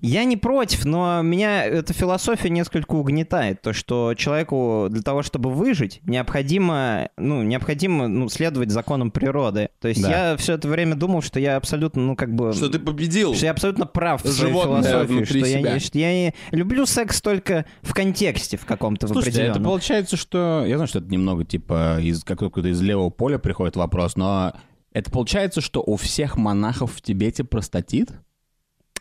Я 0.01 0.23
не 0.25 0.37
против, 0.37 0.85
но 0.85 1.21
меня 1.21 1.65
эта 1.65 1.93
философия 1.93 2.49
несколько 2.49 2.93
угнетает. 2.93 3.61
То, 3.61 3.73
что 3.73 4.13
человеку 4.13 4.87
для 4.89 5.01
того, 5.01 5.23
чтобы 5.23 5.51
выжить, 5.51 6.01
необходимо, 6.03 7.09
ну, 7.17 7.41
необходимо 7.43 8.07
ну, 8.07 8.29
следовать 8.29 8.69
законам 8.71 9.11
природы. 9.11 9.69
То 9.81 9.87
есть 9.87 10.01
Да. 10.01 10.31
я 10.31 10.37
все 10.37 10.53
это 10.53 10.67
время 10.67 10.95
думал, 10.95 11.21
что 11.21 11.39
я 11.39 11.55
абсолютно, 11.55 12.01
ну, 12.03 12.15
как 12.15 12.33
бы... 12.35 12.53
Что 12.53 12.69
ты 12.69 12.79
победил. 12.79 13.33
что 13.33 13.45
я 13.45 13.51
абсолютно 13.51 13.85
прав 13.85 14.23
в 14.23 14.27
своей 14.31 14.53
философии, 14.53 15.23
что 15.23 15.37
я, 15.39 15.45
себя. 15.45 15.73
не- 15.73 15.79
что 15.79 15.97
я 15.99 16.33
люблю 16.51 16.85
секс 16.85 17.21
только 17.21 17.65
в 17.81 17.93
контексте 17.93 18.57
в 18.57 18.65
каком-то 18.65 19.07
в 19.07 19.09
Слушайте, 19.09 19.39
это 19.41 19.51
определенном. 19.51 19.71
получается, 19.71 20.17
что... 20.17 20.63
Я 20.67 20.77
знаю, 20.77 20.87
что 20.87 20.99
это 20.99 21.07
немного, 21.09 21.43
типа, 21.43 21.99
из 22.01 22.23
какого-то 22.23 22.67
из 22.67 22.81
левого 22.81 23.09
поля 23.09 23.39
приходит 23.39 23.75
вопрос, 23.75 24.15
но 24.15 24.53
это 24.93 25.11
получается, 25.11 25.61
что 25.61 25.81
у 25.85 25.95
всех 25.95 26.37
монахов 26.37 26.93
в 26.93 27.01
Тибете 27.01 27.43
простатит? 27.43 28.11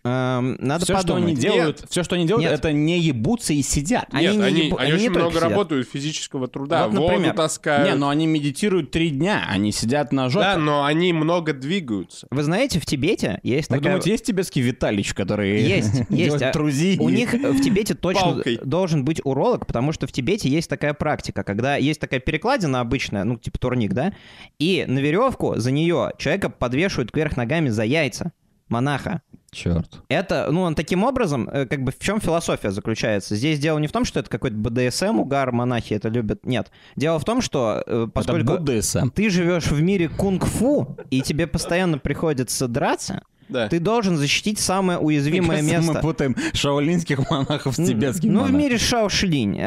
Эм, 0.07 0.57
надо 0.61 0.85
все, 0.85 0.99
что 1.01 1.17
они 1.17 1.35
подумать. 1.35 1.41
делают, 1.41 1.85
все, 1.89 2.05
что 2.05 2.15
они 2.15 2.27
делают, 2.27 2.49
Нет. 2.49 2.59
это 2.61 2.73
не 2.73 3.01
ебутся 3.01 3.53
и 3.53 3.63
сидят. 3.63 4.07
Они 4.13 4.27
Нет, 4.29 4.37
не 4.37 4.43
они, 4.43 4.61
ебу- 4.69 4.77
они 4.79 4.93
они 4.93 5.03
очень 5.03 5.11
много 5.11 5.31
сидят. 5.31 5.43
работают 5.43 5.89
физического 5.89 6.47
труда. 6.47 6.87
Вот, 6.87 6.97
Воду 6.97 7.09
например. 7.13 7.35
таскают. 7.35 7.89
Не, 7.89 7.97
но 7.97 8.09
они 8.09 8.27
медитируют 8.29 8.93
три 8.93 9.11
дня, 9.11 9.45
они 9.49 9.73
сидят 9.73 10.13
на 10.13 10.29
жопе. 10.29 10.45
Да, 10.45 10.57
но 10.59 10.85
они 10.85 11.13
много 11.13 11.53
двигаются. 11.53 12.29
Вы 12.31 12.43
знаете, 12.45 12.79
в 12.79 12.87
Тибете 12.87 13.41
есть 13.43 13.69
Вы 13.69 13.77
такая... 13.79 13.93
думаете, 13.95 14.11
есть 14.13 14.25
тибетский 14.27 14.63
Виталич, 14.63 15.13
который 15.13 15.61
Есть, 15.63 15.95
есть. 16.09 16.09
делает 16.11 16.43
а 16.43 16.53
трузи? 16.53 16.99
У 17.01 17.09
них 17.09 17.33
в 17.33 17.61
Тибете 17.61 17.95
точно 17.95 18.23
Палкой. 18.23 18.61
должен 18.63 19.05
быть 19.05 19.21
уролог, 19.25 19.67
потому 19.67 19.91
что 19.93 20.07
в 20.07 20.13
Тибете 20.13 20.49
есть 20.49 20.71
такая 20.71 20.95
практика, 20.95 21.43
когда 21.43 21.77
есть 21.77 21.99
такая 22.01 22.21
перекладина 22.21 22.81
обычная, 22.81 23.25
ну, 23.25 23.37
типа 23.39 23.59
турник, 23.59 23.93
да, 23.93 24.13
и 24.61 24.85
на 24.87 25.01
веревку 25.01 25.55
за 25.57 25.73
нее 25.73 26.13
человека 26.19 26.49
подвешивают 26.49 27.11
кверх 27.11 27.37
ногами 27.37 27.71
за 27.71 27.83
яйца 27.85 28.33
монаха. 28.69 29.23
Черт. 29.53 30.03
Это, 30.09 30.49
ну, 30.51 30.63
он 30.63 30.75
таким 30.75 31.05
образом, 31.05 31.49
э, 31.49 31.67
как 31.67 31.83
бы 31.83 31.93
в 31.93 31.99
чем 31.99 32.21
философия 32.21 32.71
заключается? 32.71 33.37
Здесь 33.37 33.59
дело 33.59 33.79
не 33.79 33.87
в 33.87 33.93
том, 33.93 34.05
что 34.05 34.21
это 34.21 34.29
какой-то 34.29 34.57
БДСМ, 34.57 35.19
угар, 35.21 35.53
монахи 35.53 35.95
это 35.95 36.09
любят. 36.09 36.45
Нет. 36.45 36.71
Дело 36.97 37.19
в 37.19 37.25
том, 37.25 37.41
что 37.41 37.83
э, 37.87 38.07
поскольку 38.13 38.55
Это 38.55 39.11
ты 39.15 39.31
живешь 39.31 39.67
в 39.69 39.81
мире 39.81 40.09
кунг-фу, 40.09 40.97
и 41.11 41.23
тебе 41.23 41.47
постоянно 41.47 41.99
приходится 41.99 42.69
драться, 42.69 43.23
Да. 43.49 43.69
ты 43.69 43.79
должен 43.79 44.17
защитить 44.17 44.59
самое 44.59 44.99
уязвимое 44.99 45.63
Мне 45.63 45.71
кажется, 45.73 45.77
место. 45.79 45.93
Мы 45.95 46.01
путаем 46.01 46.37
шаолинских 46.53 47.31
монахов 47.31 47.75
с 47.75 47.77
тибетскими 47.77 48.31
Ну, 48.31 48.41
в 48.41 48.43
монахами. 48.43 48.63
мире 48.63 48.79
Шаошилинь. 48.79 49.57
Э, 49.59 49.61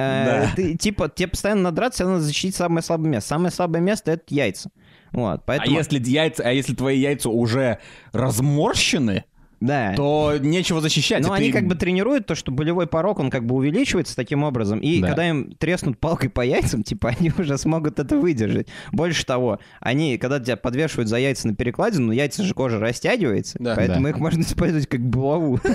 Да. 0.45 0.51
ты, 0.55 0.77
типа, 0.77 1.09
тебе 1.09 1.29
постоянно 1.29 1.61
надо 1.63 1.77
драться, 1.77 1.99
тебе 1.99 2.09
надо 2.09 2.21
защитить 2.21 2.55
самое 2.55 2.83
слабое 2.83 3.09
место. 3.09 3.29
Самое 3.29 3.51
слабое 3.51 3.81
место— 3.81 4.11
это 4.13 4.25
яйца. 4.27 4.69
Вот, 5.11 5.39
А 5.39 5.43
поэтому... 5.43 5.75
если 5.75 5.97
яйца, 5.99 6.43
а 6.45 6.51
если 6.51 6.75
твои 6.75 6.99
яйца 6.99 7.29
уже 7.29 7.79
разморщены, 8.11 9.23
Да. 9.59 9.93
то 9.95 10.33
нечего 10.39 10.81
защищать. 10.81 11.21
Но 11.25 11.35
и 11.35 11.39
они 11.39 11.47
ты- 11.51 11.57
как 11.59 11.67
бы 11.67 11.75
тренируют 11.75 12.25
то, 12.25 12.35
что 12.35 12.51
болевой 12.51 12.87
порог, 12.87 13.19
он 13.19 13.29
как 13.29 13.45
бы 13.45 13.55
увеличивается 13.55 14.15
таким 14.15 14.43
образом, 14.43 14.79
и 14.79 15.01
Да. 15.01 15.07
когда 15.07 15.27
им 15.29 15.51
треснут 15.57 15.97
палкой 15.99 16.29
по 16.29 16.41
яйцам, 16.41 16.83
типа, 16.83 17.09
они 17.09 17.31
уже 17.37 17.57
смогут 17.57 17.99
это 17.99 18.17
выдержать. 18.17 18.67
Больше 18.91 19.25
того, 19.25 19.59
они, 19.81 20.17
когда 20.17 20.39
тебя 20.39 20.55
подвешивают 20.57 21.09
за 21.09 21.17
яйца 21.17 21.47
на 21.47 21.55
перекладину, 21.55 22.07
ну, 22.07 22.11
яйца 22.13 22.43
же 22.43 22.53
кожа 22.53 22.79
растягивается, 22.79 23.57
Да. 23.59 23.75
поэтому 23.75 24.03
Да. 24.03 24.09
их 24.11 24.17
можно 24.17 24.41
использовать 24.41 24.87
как 24.87 25.01
булаву. 25.01 25.59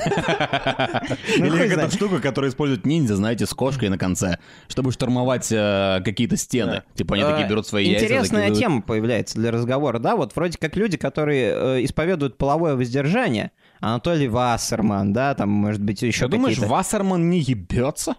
Ну, 1.38 1.46
Или 1.46 1.50
хуй 1.50 1.68
как 1.68 1.78
эта 1.78 1.90
штука, 1.90 2.20
которую 2.20 2.50
используют 2.50 2.86
ниндзя, 2.86 3.16
знаете, 3.16 3.46
с 3.46 3.50
кошкой 3.50 3.88
на 3.88 3.98
конце, 3.98 4.38
чтобы 4.68 4.92
штурмовать 4.92 5.48
э, 5.52 6.00
какие-то 6.04 6.36
стены. 6.36 6.82
Типа 6.94 7.14
они 7.16 7.24
такие 7.24 7.46
Э, 7.46 7.48
берут 7.48 7.66
свои 7.66 7.86
яйца. 7.88 8.04
Интересная 8.04 8.50
тема 8.54 8.82
появляется 8.82 9.38
для 9.38 9.50
разговора, 9.50 9.98
да? 9.98 10.16
Вот 10.16 10.34
вроде 10.36 10.58
как 10.58 10.76
люди, 10.76 10.96
которые 10.96 11.52
э, 11.54 11.84
исповедуют 11.84 12.38
половое 12.38 12.74
воздержание, 12.76 13.50
Анатолий 13.84 14.28
Вассерман, 14.28 15.12
да, 15.12 15.34
там, 15.34 15.50
может 15.50 15.82
быть, 15.82 16.02
еще 16.02 16.26
Ты 16.26 16.32
думаешь, 16.32 16.54
какие-то... 16.56 16.72
Вассерман 16.72 17.28
не 17.30 17.40
ебется? 17.40 18.16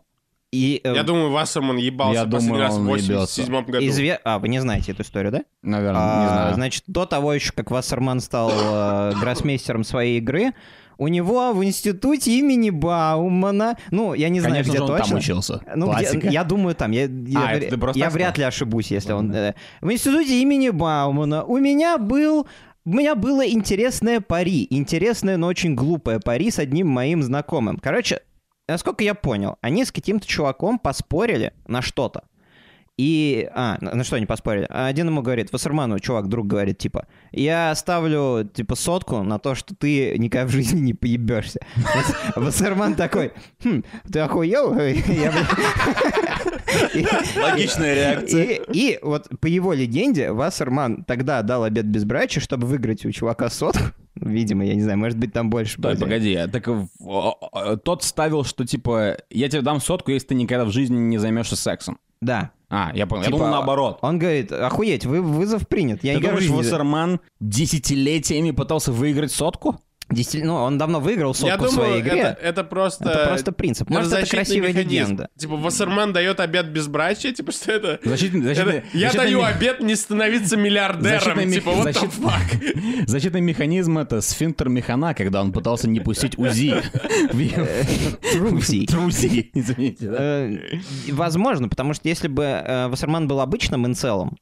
И, 0.52 0.80
э, 0.84 0.94
Я 0.96 1.04
думаю, 1.04 1.32
Вассерман 1.32 1.78
ебался 1.78 2.20
Я 2.20 2.26
последний 2.26 2.48
думаю, 2.50 2.62
раз 2.64 2.76
в 2.76 2.80
он 2.80 2.86
87 2.88 3.66
году. 3.66 3.86
изве- 3.86 4.20
А, 4.24 4.40
вы 4.40 4.48
не 4.48 4.60
знаете 4.60 4.92
эту 4.94 5.02
историю, 5.02 5.32
да? 5.32 5.42
Наверное, 5.64 6.00
А, 6.02 6.22
не 6.24 6.28
знаю. 6.30 6.54
Значит, 6.54 6.84
до 6.88 7.06
того 7.06 7.34
еще, 7.34 7.52
как 7.52 7.72
Вассерман 7.72 8.20
стал 8.22 8.52
э, 8.54 9.14
гроссмейстером 9.20 9.84
своей 9.84 10.20
игры, 10.20 10.54
у 10.98 11.10
него 11.10 11.52
в 11.52 11.62
институте 11.66 12.40
имени 12.40 12.70
Баумана, 12.70 13.76
ну, 13.92 14.14
я 14.14 14.30
не 14.30 14.40
знаю, 14.40 14.54
Конечно 14.56 14.70
где 14.72 14.78
же, 14.78 14.84
он 14.84 14.90
точно. 14.92 15.06
там 15.10 15.18
учился. 15.18 15.62
Ну, 15.76 15.92
где- 15.94 16.30
я 16.30 16.44
думаю, 16.46 16.74
там. 16.76 16.92
Я, 16.92 17.02
я, 17.04 17.48
А, 17.48 17.56
я 17.56 18.06
так 18.06 18.14
вряд 18.14 18.38
ли 18.38 18.44
ошибусь, 18.46 18.92
если 18.92 19.12
он... 19.12 19.34
э, 19.34 19.56
В 19.82 19.92
институте 19.92 20.42
имени 20.42 20.70
Баумана 20.70 21.44
у 21.44 21.58
меня 21.58 21.98
был... 21.98 22.48
У 22.88 22.92
меня 22.92 23.16
было 23.16 23.48
интересное 23.48 24.22
пари. 24.22 24.68
Интересное, 24.70 25.38
но 25.38 25.48
очень 25.48 25.74
глупое 25.74 26.20
пари 26.20 26.52
с 26.52 26.60
одним 26.60 26.88
моим 26.88 27.24
знакомым. 27.24 27.78
Короче, 27.78 28.22
насколько 28.68 29.04
я 29.04 29.16
понял, 29.16 29.58
они 29.62 29.86
с 29.86 29.92
каким-то 29.92 30.28
чуваком 30.28 30.78
поспорили 30.78 31.54
на 31.68 31.82
что-то. 31.82 32.26
И... 32.98 33.50
А, 33.54 33.78
на 33.82 34.04
что 34.04 34.18
они 34.18 34.28
поспорили? 34.28 34.68
Один 34.70 35.08
ему 35.08 35.24
говорит, 35.24 35.52
Вассерману, 35.52 36.00
чувак, 36.00 36.30
друг 36.30 36.46
говорит, 36.46 36.78
типа, 36.78 37.08
я 37.32 37.74
ставлю, 37.74 38.48
типа, 38.54 38.76
сотку 38.76 39.24
на 39.24 39.40
то, 39.40 39.56
что 39.56 39.76
ты 39.76 40.16
никогда 40.20 40.48
в 40.48 40.52
жизни 40.52 40.80
не 40.80 40.94
поебешься. 40.94 41.60
Вассерман 42.36 42.94
такой, 42.94 43.34
«Хм, 43.64 43.84
ты 44.12 44.20
охуел? 44.20 44.76
Логичная 47.42 47.94
реакция. 47.96 48.60
и, 48.72 49.00
вот 49.02 49.28
по 49.40 49.48
его 49.48 49.74
легенде 49.74 50.32
Вассерман 50.32 51.04
тогда 51.04 51.42
дал 51.42 51.64
обед 51.64 51.86
безбрачия, 51.86 52.42
чтобы 52.42 52.68
выиграть 52.68 53.06
у 53.06 53.12
чувака 53.12 53.50
сотку. 53.50 53.84
Видимо, 54.16 54.66
я 54.66 54.76
не 54.76 54.82
знаю, 54.82 54.98
может 54.98 55.18
быть, 55.18 55.34
там 55.34 55.50
больше 55.50 55.80
будет. 55.80 56.00
погоди, 56.00 56.34
а 56.36 56.48
так 56.48 56.68
о- 56.68 56.88
о- 57.02 57.76
тот 57.76 58.04
ставил, 58.04 58.44
что 58.46 58.66
типа 58.66 59.18
я 59.30 59.50
тебе 59.50 59.62
дам 59.62 59.82
сотку, 59.82 60.12
если 60.12 60.28
ты 60.30 60.36
никогда 60.36 60.64
в 60.66 60.72
жизни 60.72 60.96
не 60.98 61.18
займешься 61.18 61.56
сексом. 61.58 62.00
Да. 62.22 62.52
А, 62.70 62.92
я 62.96 63.06
понял. 63.06 63.24
Типа, 63.24 63.36
я 63.36 63.38
думал 63.40 63.52
наоборот. 63.52 64.00
Он 64.02 64.18
говорит, 64.18 64.52
охуеть, 64.52 65.06
вы, 65.06 65.22
вызов 65.22 65.68
принят. 65.68 66.04
Я 66.04 66.16
Ты 66.16 66.22
думаешь, 66.22 66.48
Вассерман 66.48 67.20
десятилетиями 67.40 68.52
пытался 68.52 68.92
выиграть 68.92 69.32
сотку? 69.32 69.80
Десяти- 70.12 70.44
Ну, 70.44 70.54
он 70.56 70.78
давно 70.78 71.00
выиграл 71.00 71.34
сотку 71.34 71.48
Я 71.48 71.58
в 71.70 71.72
своей 71.72 72.02
думаю, 72.02 72.02
игре. 72.02 72.20
это, 72.22 72.42
это 72.42 72.64
просто... 72.64 73.10
Это 73.10 73.28
просто 73.28 73.52
принцип. 73.52 73.90
Может, 73.90 74.14
это 74.14 74.30
красивая 74.30 74.70
механизм. 74.70 74.90
легенда. 74.92 75.30
Типа, 75.38 75.56
Вассерман 75.56 76.14
дает 76.14 76.40
обед 76.40 76.68
безбрачия, 76.68 77.32
типа, 77.32 77.52
что 77.52 77.72
это... 77.72 78.00
Защитный- 78.04 78.42
защитный- 78.44 78.78
это- 78.78 78.84
Я 78.94 79.08
защитный 79.08 79.26
даю 79.26 79.44
обед 79.44 79.80
не 79.82 79.96
становиться 79.96 80.58
миллиардером. 80.58 81.20
Защитный, 81.22 81.52
Типа, 81.54 81.72
вот 81.72 81.86
защит- 81.88 82.12
Защитный 83.08 83.42
механизм 83.42 83.98
это 83.98 84.22
сфинктер 84.22 84.70
механа, 84.70 85.14
когда 85.16 85.42
он 85.42 85.52
пытался 85.52 85.90
не 85.90 86.00
пустить 86.00 86.38
УЗИ. 86.38 86.76
Труси. 88.34 88.86
Труси, 88.86 89.50
извините. 89.54 90.06
Э, 90.18 90.58
Возможно, 91.12 91.68
потому 91.70 91.94
что 91.94 92.08
если 92.10 92.28
бы 92.28 92.44
э, 92.44 92.88
Вассерман 92.88 93.28
был 93.28 93.40
обычным 93.40 93.86
инцелом, 93.86 94.38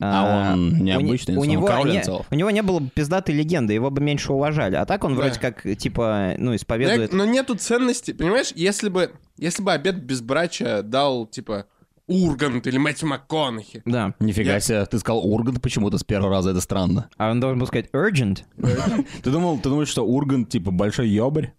А 0.00 0.50
э, 0.50 0.52
он 0.54 0.68
у 0.68 0.72
не- 0.76 0.80
необычный 0.82 1.36
у 1.36 1.40
он 1.40 1.48
него, 1.48 1.68
не, 1.84 2.02
у 2.30 2.34
него 2.34 2.50
не 2.50 2.62
было 2.62 2.80
бы 2.80 2.90
пиздатой 2.90 3.34
легенды, 3.34 3.72
его 3.72 3.90
бы 3.90 4.02
меньше 4.02 4.32
уважали. 4.32 4.74
А 4.76 4.84
так 4.84 5.04
он 5.04 5.14
Да. 5.14 5.22
вроде 5.22 5.40
как, 5.40 5.62
типа, 5.78 6.34
ну, 6.36 6.50
Но, 6.50 6.56
исповедует... 6.56 7.12
но 7.12 7.24
нету 7.24 7.54
ценности. 7.54 8.12
Понимаешь, 8.12 8.52
если 8.54 8.88
бы, 8.90 9.12
если 9.38 9.62
бы 9.62 9.72
обед 9.72 10.02
безбрачия 10.02 10.82
дал, 10.82 11.26
типа, 11.26 11.64
Ургант 12.08 12.66
или 12.66 12.76
Мэтью 12.78 13.08
МакКонахи. 13.08 13.82
Да. 13.84 14.14
Нифига 14.20 14.52
Я- 14.54 14.60
себе, 14.60 14.84
ты 14.86 14.98
сказал 14.98 15.26
Ургант 15.26 15.60
почему-то 15.62 15.98
с 15.98 16.04
первого 16.04 16.30
раза, 16.30 16.50
это 16.50 16.60
странно. 16.60 17.08
А 17.16 17.30
он 17.30 17.40
должен 17.40 17.58
был 17.58 17.66
сказать 17.66 17.88
urgent. 17.92 18.40
Ты 19.22 19.30
думал, 19.30 19.58
ты 19.58 19.68
думаешь, 19.70 19.88
что 19.88 20.06
Ургант 20.06 20.48
типа 20.50 20.70
большой 20.70 21.08
ёбарь? 21.08 21.52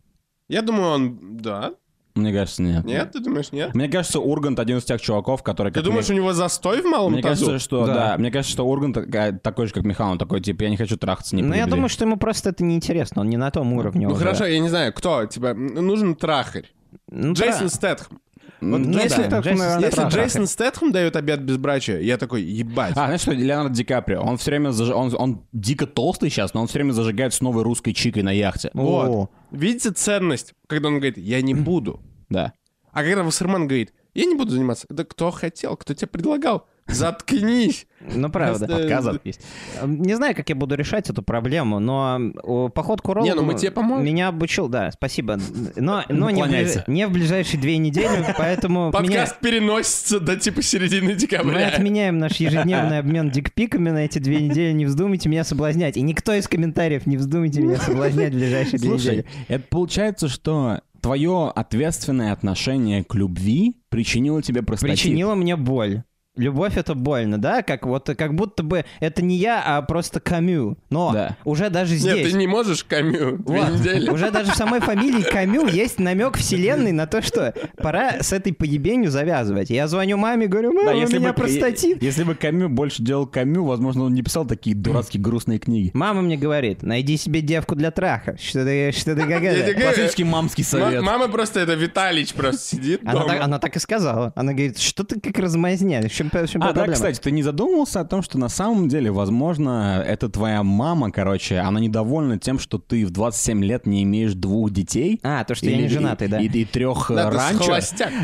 Я 0.48 0.62
думаю, 0.62 0.88
он... 0.92 1.38
Да? 1.42 1.74
Мне 2.18 2.34
кажется, 2.34 2.62
нет. 2.62 2.84
Нет? 2.86 3.12
Ты 3.12 3.20
думаешь, 3.20 3.52
нет? 3.52 3.74
Мне 3.76 3.88
кажется, 3.88 4.20
Ургант 4.20 4.60
один 4.60 4.78
из 4.78 4.84
тех 4.86 5.00
чуваков, 5.02 5.44
который... 5.44 5.72
Ты 5.72 5.82
думаешь, 5.82 6.10
Ми- 6.10 6.16
у 6.16 6.18
него 6.18 6.34
застой 6.34 6.82
в 6.82 6.86
малом 6.86 7.14
Мне 7.14 7.22
тазу? 7.22 7.46
кажется, 7.46 7.64
что 7.64 7.86
Да. 7.86 7.94
да. 7.94 8.18
Мне 8.18 8.32
кажется, 8.32 8.52
что 8.52 8.66
Ургант 8.68 8.98
такой 9.44 9.68
же, 9.68 9.74
как 9.74 9.84
Михаил, 9.84 10.12
он 10.12 10.18
такой, 10.18 10.42
типа, 10.42 10.64
я 10.64 10.70
не 10.70 10.78
хочу 10.78 10.98
трахаться, 10.98 11.36
не 11.36 11.44
Ну, 11.44 11.54
я 11.54 11.66
думаю, 11.68 11.90
что 11.90 12.06
ему 12.06 12.18
просто 12.18 12.50
это 12.50 12.64
неинтересно. 12.64 13.22
Он 13.22 13.30
не 13.30 13.38
на 13.38 13.52
том 13.52 13.72
уровне 13.74 14.08
Ну 14.08 14.14
уже. 14.14 14.24
хорошо, 14.24 14.46
я 14.46 14.60
не 14.60 14.70
знаю, 14.70 14.94
кто, 14.94 15.26
типа, 15.26 15.54
нужен 15.54 16.16
трахарь. 16.16 16.66
Ну, 17.10 17.34
Джейсон 17.34 17.64
да. 17.68 17.70
Стэтхэм. 17.70 18.20
Ну, 18.60 18.80
Вот 18.80 18.92
да, 18.92 19.04
если, 19.04 19.22
Джейсон 19.22 19.42
Джейсон 19.42 19.58
Стэтхэм 19.58 19.82
если 19.84 19.96
трахарь. 19.96 20.14
Джейсон 20.20 20.48
Стэтхэм 20.48 20.92
дает 20.92 21.16
обед 21.16 21.42
безбрачия, 21.44 22.00
я 22.00 22.18
такой, 22.18 22.42
ебать. 22.42 22.94
А, 22.94 23.06
знаешь 23.06 23.22
что, 23.22 23.32
Леонардо 23.34 23.76
Ди 23.76 23.84
Каприо, 23.84 24.22
он 24.24 24.38
все 24.38 24.50
время, 24.50 24.70
заж- 24.70 24.94
он, 24.94 25.14
он 25.16 25.44
дико 25.54 25.86
толстый 25.86 26.32
сейчас, 26.32 26.56
но 26.56 26.62
он 26.62 26.68
все 26.68 26.80
время 26.80 26.92
зажигает 26.94 27.36
с 27.36 27.42
новой 27.42 27.62
русской 27.62 27.94
чикой 27.94 28.24
на 28.24 28.32
яхте. 28.32 28.72
Вот. 28.74 29.30
Видите 29.52 29.92
ценность, 29.92 30.54
когда 30.68 30.88
он 30.88 30.96
говорит, 30.96 31.20
я 31.20 31.42
не 31.44 31.54
буду. 31.54 32.00
Да. 32.30 32.54
А 32.92 33.04
когда 33.04 33.24
Вассерман 33.24 33.68
говорит, 33.68 33.94
я 34.14 34.26
не 34.26 34.36
буду 34.36 34.52
заниматься. 34.52 34.86
Да 34.90 35.04
кто 35.04 35.32
хотел, 35.32 35.78
кто 35.78 35.94
тебе 35.94 36.08
предлагал? 36.08 36.66
Заткнись. 36.88 37.86
Ну, 38.14 38.30
правда. 38.30 38.74
Отказов 38.78 39.18
есть. 39.24 39.42
Не 39.84 40.14
знаю, 40.16 40.36
как 40.36 40.48
я 40.50 40.56
буду 40.56 40.76
решать 40.76 41.10
эту 41.10 41.24
проблему, 41.24 41.80
но 41.80 42.70
поход 42.70 43.02
к 43.02 43.10
урологу 43.10 43.28
Не, 43.28 43.34
ну 43.36 43.42
мы 43.44 43.56
тебе 43.56 43.72
поможем. 43.72 44.06
меня 44.06 44.28
обучил, 44.28 44.68
да, 44.70 44.92
спасибо. 44.92 45.40
Но, 45.76 46.04
но 46.08 46.30
не, 46.30 46.44
в 46.44 46.46
ближ- 46.48 46.84
не 46.86 47.08
в 47.08 47.12
ближайшие 47.12 47.60
две 47.60 47.80
недели, 47.80 48.24
поэтому 48.38 48.90
меня- 48.92 48.92
Подкаст 48.92 49.40
переносится 49.40 50.20
до 50.20 50.36
типа 50.36 50.62
середины 50.62 51.08
мы 51.08 51.14
декабря. 51.16 51.68
отменяем 51.70 52.20
наш 52.20 52.34
ежедневный 52.34 53.00
обмен 53.00 53.32
дикпиками 53.32 53.90
на 53.90 54.06
эти 54.06 54.20
две 54.20 54.42
недели. 54.42 54.72
Не 54.74 54.86
вздумайте 54.86 55.28
меня 55.28 55.44
соблазнять. 55.44 55.98
И 55.98 56.02
никто 56.04 56.32
из 56.34 56.48
комментариев 56.48 57.08
не 57.08 57.18
вздумайте 57.18 57.62
меня 57.62 57.78
соблазнять 57.80 58.34
в 58.34 58.38
ближайшие 58.38 58.80
две 58.80 58.90
Слушай, 58.92 59.06
недели. 59.08 59.26
это 59.48 59.64
получается, 59.70 60.28
что 60.30 60.82
твое 61.02 61.50
ответственное 61.50 62.34
отношение 62.34 63.04
к 63.04 63.16
любви 63.16 63.78
причинило 63.90 64.42
тебе 64.42 64.62
простатит. 64.64 64.96
Причинила 64.96 65.36
мне 65.36 65.56
боль. 65.56 66.04
Любовь 66.38 66.78
это 66.78 66.94
больно, 66.96 67.38
да? 67.38 67.62
Как 67.64 67.86
вот 67.86 68.10
как 68.18 68.34
будто 68.36 68.64
бы 68.64 68.86
это 69.00 69.22
не 69.24 69.36
я, 69.38 69.62
а 69.64 69.82
просто 69.82 70.20
Камю. 70.20 70.78
Но 70.90 71.12
Да. 71.14 71.38
уже 71.46 71.70
даже 71.70 71.94
Нет, 71.94 72.02
здесь. 72.02 72.32
ты 72.32 72.38
не 72.38 72.48
можешь 72.48 72.84
Камю 72.84 73.38
две 73.40 73.62
Вот. 73.62 73.72
недели. 73.74 74.10
Уже 74.10 74.32
даже 74.32 74.52
в 74.52 74.56
самой 74.56 74.80
фамилии 74.80 75.22
Камю 75.24 75.68
есть 75.68 76.00
намек 76.00 76.38
вселенной 76.38 76.92
на 76.92 77.08
то, 77.08 77.22
что 77.22 77.54
пора 77.78 78.22
с 78.22 78.32
этой 78.34 78.54
поебенью 78.54 79.12
завязывать. 79.12 79.70
Я 79.70 79.88
звоню 79.88 80.18
маме, 80.18 80.48
говорю, 80.48 80.74
мама, 80.74 80.92
Да, 80.92 80.98
у 80.98 81.02
если 81.02 81.18
меня 81.20 81.30
бы, 81.34 81.36
простатит. 81.42 82.02
если 82.02 82.24
бы 82.24 82.36
Камю 82.36 82.70
больше 82.70 83.02
делал 83.04 83.26
Камю, 83.28 83.64
возможно, 83.66 84.04
он 84.06 84.14
не 84.14 84.22
писал 84.22 84.46
такие 84.46 84.76
дурацкие 84.76 85.22
грустные 85.22 85.60
книги. 85.60 85.92
Мама 85.94 86.22
мне 86.22 86.38
говорит, 86.38 86.84
найди 86.84 87.18
себе 87.18 87.42
девку 87.42 87.76
для 87.76 87.92
траха. 87.92 88.38
Что 88.42 88.64
ты, 88.64 88.92
что 88.92 89.16
ты 89.16 89.22
какая 89.28 89.62
тебе 89.64 89.82
Классический 89.82 90.24
мамский 90.24 90.64
Ма- 90.64 90.70
совет. 90.70 91.02
Мама 91.02 91.28
просто, 91.28 91.60
это 91.60 91.74
Виталич 91.74 92.34
просто 92.34 92.62
сидит 92.62 93.02
она, 93.04 93.14
дома. 93.14 93.28
так, 93.28 93.42
она 93.42 93.60
так 93.60 93.76
и 93.76 93.80
сказала. 93.80 94.34
Она 94.36 94.54
говорит, 94.54 94.78
что 94.80 95.04
ты 95.04 95.20
как 95.20 95.38
размазня? 95.40 96.08
Чем, 96.30 96.46
в 96.46 96.50
чем 96.50 96.64
А, 96.64 96.68
да, 96.68 96.74
проблема? 96.74 96.94
кстати, 96.94 97.20
ты 97.20 97.32
не 97.32 97.44
задумывался 97.44 98.02
о 98.02 98.06
том, 98.06 98.22
что 98.22 98.38
на 98.38 98.50
самом 98.50 98.88
деле, 98.88 99.12
возможно, 99.12 100.04
это 100.06 100.30
твоя 100.30 100.64
мама, 100.64 101.12
короче, 101.12 101.60
она 101.60 101.80
недовольна 101.80 102.38
тем, 102.38 102.60
что 102.60 102.78
ты 102.78 103.06
в 103.06 103.12
27 103.12 103.64
лет 103.64 103.86
не 103.86 104.04
имеешь 104.04 104.34
двух 104.34 104.72
детей. 104.72 105.20
А, 105.24 105.44
то, 105.44 105.56
что 105.56 105.68
я 105.68 105.78
не 105.78 105.88
женатый, 105.88 106.28
да. 106.28 106.40
И, 106.40 106.48
и 106.48 106.66
трех 106.66 107.10
Да, 107.10 107.30
ты 107.30 107.38
ранчо. 107.38 107.78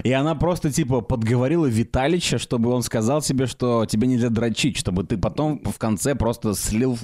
И 0.03 0.11
она 0.11 0.35
просто, 0.35 0.71
типа, 0.71 1.01
подговорила 1.01 1.65
Виталича, 1.65 2.37
чтобы 2.37 2.71
он 2.71 2.83
сказал 2.83 3.21
себе, 3.21 3.45
что 3.45 3.85
тебе 3.85 4.07
нельзя 4.07 4.29
дрочить, 4.29 4.77
чтобы 4.77 5.03
ты 5.03 5.17
потом 5.17 5.61
в 5.63 5.77
конце 5.77 6.15
просто 6.15 6.53
слил... 6.55 6.97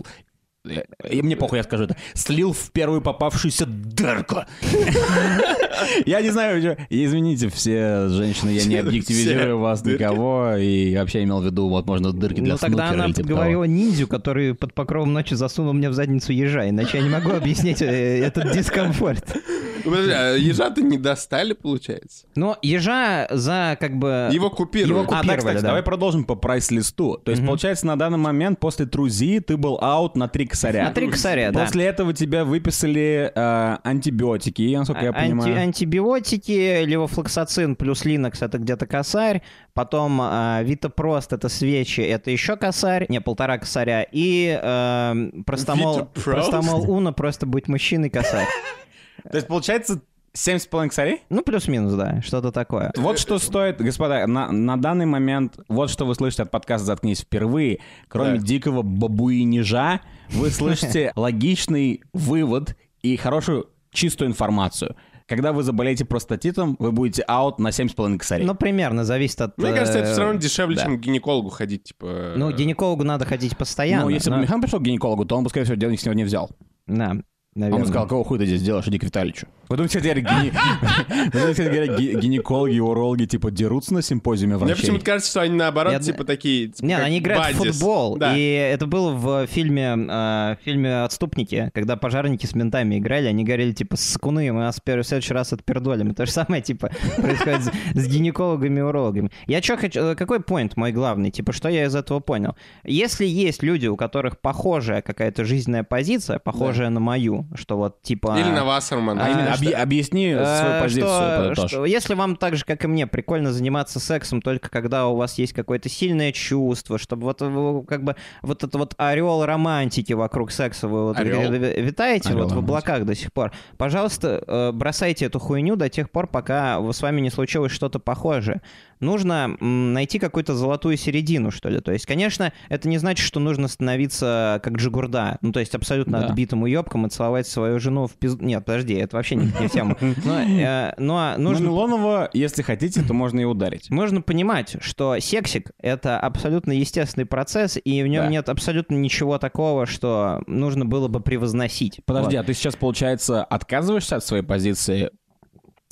в- 0.70 0.78
Э, 1.06 1.10
И 1.10 1.22
мне 1.22 1.36
похуй, 1.36 1.58
я 1.60 1.64
скажу 1.64 1.84
это. 1.86 1.96
Слил 2.14 2.54
в 2.54 2.72
первую 2.72 3.02
попавшуюся 3.02 3.66
дырку. 3.66 4.44
Я 6.06 6.22
не 6.22 6.30
знаю, 6.30 6.78
извините, 6.90 7.50
все 7.50 8.10
женщины, 8.10 8.50
я 8.50 8.66
не 8.66 8.76
объективизирую 8.78 9.60
вас 9.60 9.84
никого, 9.86 10.56
и 10.58 10.96
вообще 10.96 11.24
имел 11.24 11.42
в 11.42 11.46
виду, 11.46 11.70
возможно, 11.70 12.12
дырки 12.12 12.41
для 12.41 12.54
Ну 12.54 12.58
тогда 12.60 12.89
она 12.89 13.08
типа 13.08 13.22
подговорила 13.22 13.63
ниндзю, 13.63 14.08
который 14.08 14.54
под 14.56 14.74
покровом 14.74 15.13
ночи 15.13 15.36
засунул 15.36 15.74
мне 15.74 15.89
в 15.89 15.93
задницу 15.93 16.34
ежа, 16.34 16.67
иначе 16.70 16.98
я 16.98 17.04
не 17.04 17.10
могу 17.10 17.32
объяснить 17.32 17.82
э, 17.82 18.20
этот 18.20 18.52
дискомфорт. 18.52 19.38
Подожди, 19.84 20.12
а 20.12 20.36
ежа-то 20.36 20.82
не 20.82 20.98
достали, 20.98 21.54
получается? 21.54 22.26
Но 22.36 22.58
ежа 22.62 23.28
за 23.30 23.78
как 23.80 23.98
бы... 23.98 24.30
Его 24.32 24.50
купировали. 24.50 24.94
Его 24.94 25.04
того. 25.04 25.13
А, 25.13 25.15
да, 25.15 25.20
купировали, 25.22 25.39
кстати, 25.39 25.62
да. 25.62 25.68
давай 25.68 25.84
продолжим 25.84 26.24
по 26.24 26.36
прайс-листу. 26.36 27.18
То 27.18 27.32
есть, 27.32 27.46
получается, 27.46 27.88
на 27.88 27.98
данный 27.98 28.18
момент 28.18 28.60
после 28.60 28.86
Трузи 28.86 29.39
ты 29.39 29.58
был 29.58 29.78
аут 29.82 30.15
на 30.15 30.28
три 30.28 30.46
косаря. 30.46 30.84
На 30.86 30.92
три 30.92 31.10
косаря, 31.10 31.52
да. 31.52 31.62
После 31.65 31.86
этого 31.86 32.13
тебя 32.13 32.46
выписали 32.46 33.32
э, 33.34 33.78
антибиотики, 33.84 34.76
насколько 34.76 35.04
я 35.04 35.12
А- 35.12 35.13
анти- 35.13 35.30
понимаю. 35.30 35.62
антибиотики, 35.62 36.84
левофлоксацин 36.86 37.76
плюс 37.76 38.06
линокс 38.06 38.42
это 38.42 38.58
где-то 38.58 38.86
косарь, 38.86 39.42
потом 39.74 40.20
а, 40.22 40.62
витапрост 40.63 41.34
это 41.34 41.50
свечи, 41.50 42.02
это 42.02 42.32
еще 42.32 42.58
косарь, 42.58 43.06
не, 43.10 43.22
полтора 43.22 43.58
косаря, 43.58 44.06
и 44.12 44.60
э, 44.62 45.30
простомол, 45.46 46.06
простомол 46.24 46.89
уна 46.89 47.13
просто 47.13 47.46
быть 47.46 47.68
мужчиной 47.68 48.10
косарь. 48.10 48.48
То 49.23 49.36
есть, 49.36 49.47
получается, 49.47 50.01
семь 50.34 50.58
с 50.60 50.65
половиной 50.67 50.89
косарей? 50.89 51.21
Ну, 51.29 51.41
плюс-минус, 51.41 51.93
да, 51.93 52.21
что-то 52.21 52.51
такое. 52.51 52.91
Вот 52.95 53.19
что 53.19 53.39
стоит, 53.39 53.82
господа, 53.82 54.25
на, 54.27 54.51
на 54.51 54.77
данный 54.77 55.05
момент, 55.05 55.60
вот 55.67 55.89
что 55.89 56.05
вы 56.05 56.15
слышите 56.15 56.43
от 56.43 56.51
подкаста 56.51 56.86
«Заткнись» 56.86 57.21
впервые. 57.21 57.79
Кроме 58.08 58.39
Да. 58.39 58.45
дикого 58.45 58.82
бабуинежа, 58.82 60.01
вы 60.29 60.49
слышите 60.51 61.12
логичный 61.15 62.01
вывод 62.13 62.75
и 63.01 63.15
хорошую 63.17 63.69
чистую 63.91 64.29
информацию. 64.29 64.95
Когда 65.27 65.53
вы 65.53 65.62
заболеете 65.62 66.05
простатитом, 66.05 66.75
вы 66.79 66.91
будете 66.91 67.21
аут 67.21 67.60
на 67.60 67.67
7,5 67.67 68.17
косарей. 68.17 68.47
Ну, 68.47 68.55
примерно, 68.55 69.05
зависит 69.05 69.39
от... 69.41 69.55
Мне 69.60 69.73
кажется, 69.73 69.99
это 69.99 70.10
э, 70.10 70.12
все 70.12 70.21
равно 70.23 70.39
дешевле, 70.39 70.75
да. 70.75 70.84
чем 70.84 70.97
к 70.97 71.01
гинекологу 71.01 71.49
ходить, 71.49 71.84
типа... 71.84 72.34
Ну, 72.36 72.51
гинекологу 72.51 73.03
надо 73.03 73.25
ходить 73.25 73.55
постоянно. 73.55 74.05
Ну, 74.05 74.10
если 74.10 74.32
бы 74.32 74.38
но- 74.38 74.41
Михан 74.41 74.60
пришел 74.60 74.79
к 74.79 74.82
гинекологу, 74.82 75.25
то 75.25 75.38
он 75.38 75.43
бы, 75.43 75.51
скорее 75.51 75.65
всего, 75.65 75.75
денег 75.75 75.99
с 75.99 76.05
него 76.05 76.15
не 76.15 76.23
взял. 76.23 76.49
Да, 76.88 77.15
наверное. 77.60 77.84
бы 77.86 77.89
сказал, 77.89 78.08
кого 78.08 78.24
хуй 78.24 78.38
ты 78.39 78.45
здесь 78.45 78.62
делаешь, 78.62 78.88
иди 78.88 78.98
к 79.00 79.04
Виталичу. 79.04 79.48
Вы 79.69 79.77
думаете, 79.77 79.99
кстати, 79.99 80.19
говоря, 80.19 80.21
гине- 80.21 80.51
Вы 81.25 81.32
думаете, 81.32 81.51
кстати 81.51 81.67
говоря, 81.75 81.95
ги- 81.97 82.19
гинекологи 82.19 82.73
и 82.75 82.79
урологи, 82.79 83.25
типа, 83.25 83.51
дерутся 83.51 83.93
на 83.93 84.01
симпозиуме 84.01 84.55
Мне 84.55 84.65
врачей? 84.65 84.82
почему-то 84.82 85.05
кажется, 85.05 85.29
что 85.29 85.41
они 85.41 85.53
наоборот, 85.55 85.93
Я- 85.93 85.99
типа, 85.99 86.23
такие... 86.23 86.67
типа, 86.69 86.86
Нет, 86.86 87.01
они 87.03 87.19
играют 87.19 87.55
в 87.55 87.62
buddies. 87.62 87.71
футбол, 87.73 88.17
Да. 88.17 88.36
и 88.36 88.41
это 88.41 88.88
было 88.88 89.12
в 89.12 89.47
фильме, 89.47 89.84
э, 89.95 90.55
в 90.55 90.58
фильме 90.65 91.03
«Отступники», 91.03 91.69
когда 91.73 91.95
пожарники 91.97 92.45
с 92.45 92.55
ментами 92.55 92.97
играли, 92.97 93.27
они 93.27 93.43
говорили, 93.43 93.71
типа, 93.71 93.95
скуны, 93.95 94.51
мы 94.51 94.62
вас 94.62 94.77
в 94.84 94.89
в 94.89 95.03
следующий 95.03 95.34
раз 95.34 95.53
отпердолим. 95.53 96.12
И 96.12 96.13
то 96.15 96.25
же 96.25 96.32
самое, 96.32 96.62
типа, 96.63 96.89
происходит 97.17 97.62
с, 97.93 98.08
гинекологами 98.08 98.79
и 98.79 98.82
урологами. 98.82 99.29
Я 99.45 99.62
что 99.62 99.77
хочу, 99.77 99.99
э, 100.01 100.15
какой 100.15 100.39
point 100.39 100.71
мой 100.77 100.91
главный, 100.91 101.29
типа, 101.32 101.53
что 101.53 101.69
я 101.69 101.86
из 101.86 101.95
этого 101.95 102.19
понял? 102.21 102.55
Если 102.84 103.25
есть 103.25 103.62
люди, 103.62 103.86
у 103.88 103.95
которых 103.95 104.39
похожая 104.39 105.01
какая-то 105.03 105.45
жизненная 105.45 105.84
позиция, 105.84 106.39
похожая 106.39 106.89
на 106.89 106.99
мою, 106.99 107.45
что 107.55 107.77
вот, 107.77 108.01
типа... 108.01 108.36
Или 108.39 108.49
на 108.49 108.65
Вассермана. 108.65 109.25
А 109.25 109.29
именно, 109.29 109.53
А, 109.53 109.59
объ- 109.62 109.74
объясни 109.74 110.32
свою 110.34 110.43
Э, 110.43 110.82
позицию, 110.82 111.56
что- 111.56 111.67
что 111.67 111.86
если 111.86 112.13
вам 112.13 112.36
так 112.36 112.56
же, 112.56 112.65
как 112.65 112.84
и 112.84 112.88
мне, 112.88 113.08
прикольно 113.08 113.52
заниматься 113.52 114.00
сексом 114.00 114.41
только 114.41 114.69
когда 114.69 115.08
у 115.08 115.15
вас 115.15 115.38
есть 115.38 115.54
какое-то 115.54 115.89
сильное 115.89 116.32
чувство, 116.32 116.98
чтобы 116.98 117.24
вот 117.24 117.41
вы, 117.41 117.84
как 117.86 118.04
бы 118.04 118.15
вот 118.41 118.63
это 118.63 118.78
вот 118.78 118.93
орел 118.98 119.45
романтики 119.45 120.13
вокруг 120.13 120.52
секса 120.52 120.88
вы 120.88 121.04
вот 121.06 121.17
Орел? 121.17 121.52
витаете 121.52 122.30
Орел 122.30 122.43
вот 122.43 122.52
в 122.54 122.58
облаках 122.60 123.06
до 123.06 123.15
сих 123.15 123.32
пор. 123.34 123.52
Пожалуйста, 123.78 124.43
э, 124.45 124.72
бросайте 124.72 125.26
эту 125.26 125.39
хуйню 125.39 125.76
до 125.76 125.89
тех 125.89 126.10
пор, 126.12 126.28
пока 126.28 126.80
с 126.91 127.02
вами 127.02 127.22
не 127.22 127.30
случилось 127.30 127.72
что-то 127.72 128.00
похожее. 128.00 128.62
Нужно 129.00 129.48
найти 129.60 130.20
какую-то 130.20 130.56
золотую 130.56 130.98
середину, 130.98 131.52
что 131.52 131.70
ли. 131.70 131.80
То 131.80 131.92
есть, 131.92 132.06
конечно, 132.06 132.52
это 132.70 132.88
не 132.90 132.98
значит, 132.98 133.26
что 133.26 133.40
нужно 133.40 133.68
становиться 133.68 134.60
как 134.64 134.74
Джигурда. 134.78 135.38
Ну, 135.42 135.52
то 135.52 135.60
есть 135.60 135.74
абсолютно 135.76 136.20
Да. 136.20 136.28
отбитым 136.28 136.64
уебком 136.64 137.06
и 137.08 137.10
целовать 137.10 137.48
свою 137.48 137.80
жену 137.80 138.08
в 138.08 138.14
пизду. 138.14 138.44
Нет, 138.44 138.66
подожди, 138.66 138.94
это 138.96 139.16
вообще 139.18 139.36
не, 139.36 139.46
не 139.60 139.70
тема. 139.70 139.98
Но, 140.00 140.40
э, 140.42 140.94
но 140.98 141.34
Ну, 141.38 141.50
нужно... 141.52 141.66
Милонова, 141.66 142.30
если 142.34 142.62
хотите, 142.62 143.02
то 143.02 143.14
можно 143.14 143.40
и 143.40 143.44
ударить. 143.46 143.90
Можно 143.90 144.22
понимать, 144.22 144.76
что 144.82 145.18
сексик— 145.20 145.72
это 145.82 146.20
абсолютно 146.20 146.72
естественный 146.74 147.26
процесс, 147.26 147.78
и 147.84 148.04
в 148.04 148.08
нем 148.08 148.26
Да. 148.26 148.30
нет 148.30 148.50
абсолютно 148.50 148.96
ничего 148.96 149.38
такого, 149.38 149.86
что 149.86 150.44
нужно 150.48 150.86
было 150.86 151.08
бы 151.08 151.20
превозносить. 151.22 152.00
Подожди, 152.06 152.36
Вот. 152.38 152.44
а 152.44 152.46
ты 152.46 152.54
сейчас, 152.54 152.76
получается, 152.76 153.44
отказываешься 153.44 154.18
от 154.18 154.26
своей 154.26 154.44
позиции? 154.44 155.12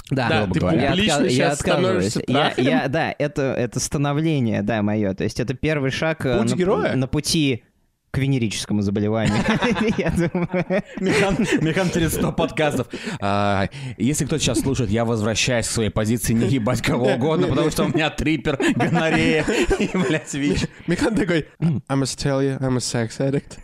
Да, 0.09 0.29
Да, 0.29 0.47
ты 0.47 0.59
говоря. 0.59 0.81
Я, 0.83 0.89
публично 0.91 1.23
я 1.23 1.29
сейчас 1.29 1.59
отказываюсь. 1.59 2.11
становишься 2.11 2.23
Я, 2.27 2.79
я- 2.81 2.87
да, 2.87 3.13
это, 3.17 3.41
это 3.57 3.79
становление, 3.79 4.61
да, 4.61 4.81
мое. 4.81 5.13
То 5.13 5.23
есть 5.23 5.39
это 5.39 5.53
первый 5.53 5.91
шаг 5.91 6.25
э, 6.25 6.39
Путь 6.39 6.51
на, 6.51 6.55
героя? 6.55 6.95
на 6.95 7.07
пути 7.07 7.63
к 8.09 8.19
венерическому 8.19 8.81
заболеванию. 8.81 9.35
Я 9.97 10.09
думаю. 10.11 10.65
Механ, 11.01 11.37
Механ 11.61 11.89
через 11.91 12.13
100 12.13 12.31
подкастов. 12.31 12.87
А, 13.19 13.67
если 13.97 14.25
кто-то 14.25 14.41
сейчас 14.41 14.61
слушает, 14.61 14.89
я 14.89 15.03
возвращаюсь 15.03 15.67
к 15.67 15.71
своей 15.71 15.89
позиции 15.89 16.33
не 16.33 16.47
ебать 16.47 16.81
кого 16.81 17.07
угодно, 17.13 17.47
потому 17.47 17.69
что 17.69 17.83
у 17.83 17.89
меня 17.89 18.09
трипер, 18.09 18.57
гонорея 18.75 19.45
и, 19.77 19.89
блядь, 19.93 20.33
ВИЧ. 20.33 20.67
Михан 20.87 21.15
такой, 21.15 21.47
I 21.59 21.95
must 21.97 22.17
tell 22.17 22.41
you, 22.41 22.57
I'm 22.59 22.77
a 22.77 22.79
sex 22.79 23.19
addict. 23.19 23.59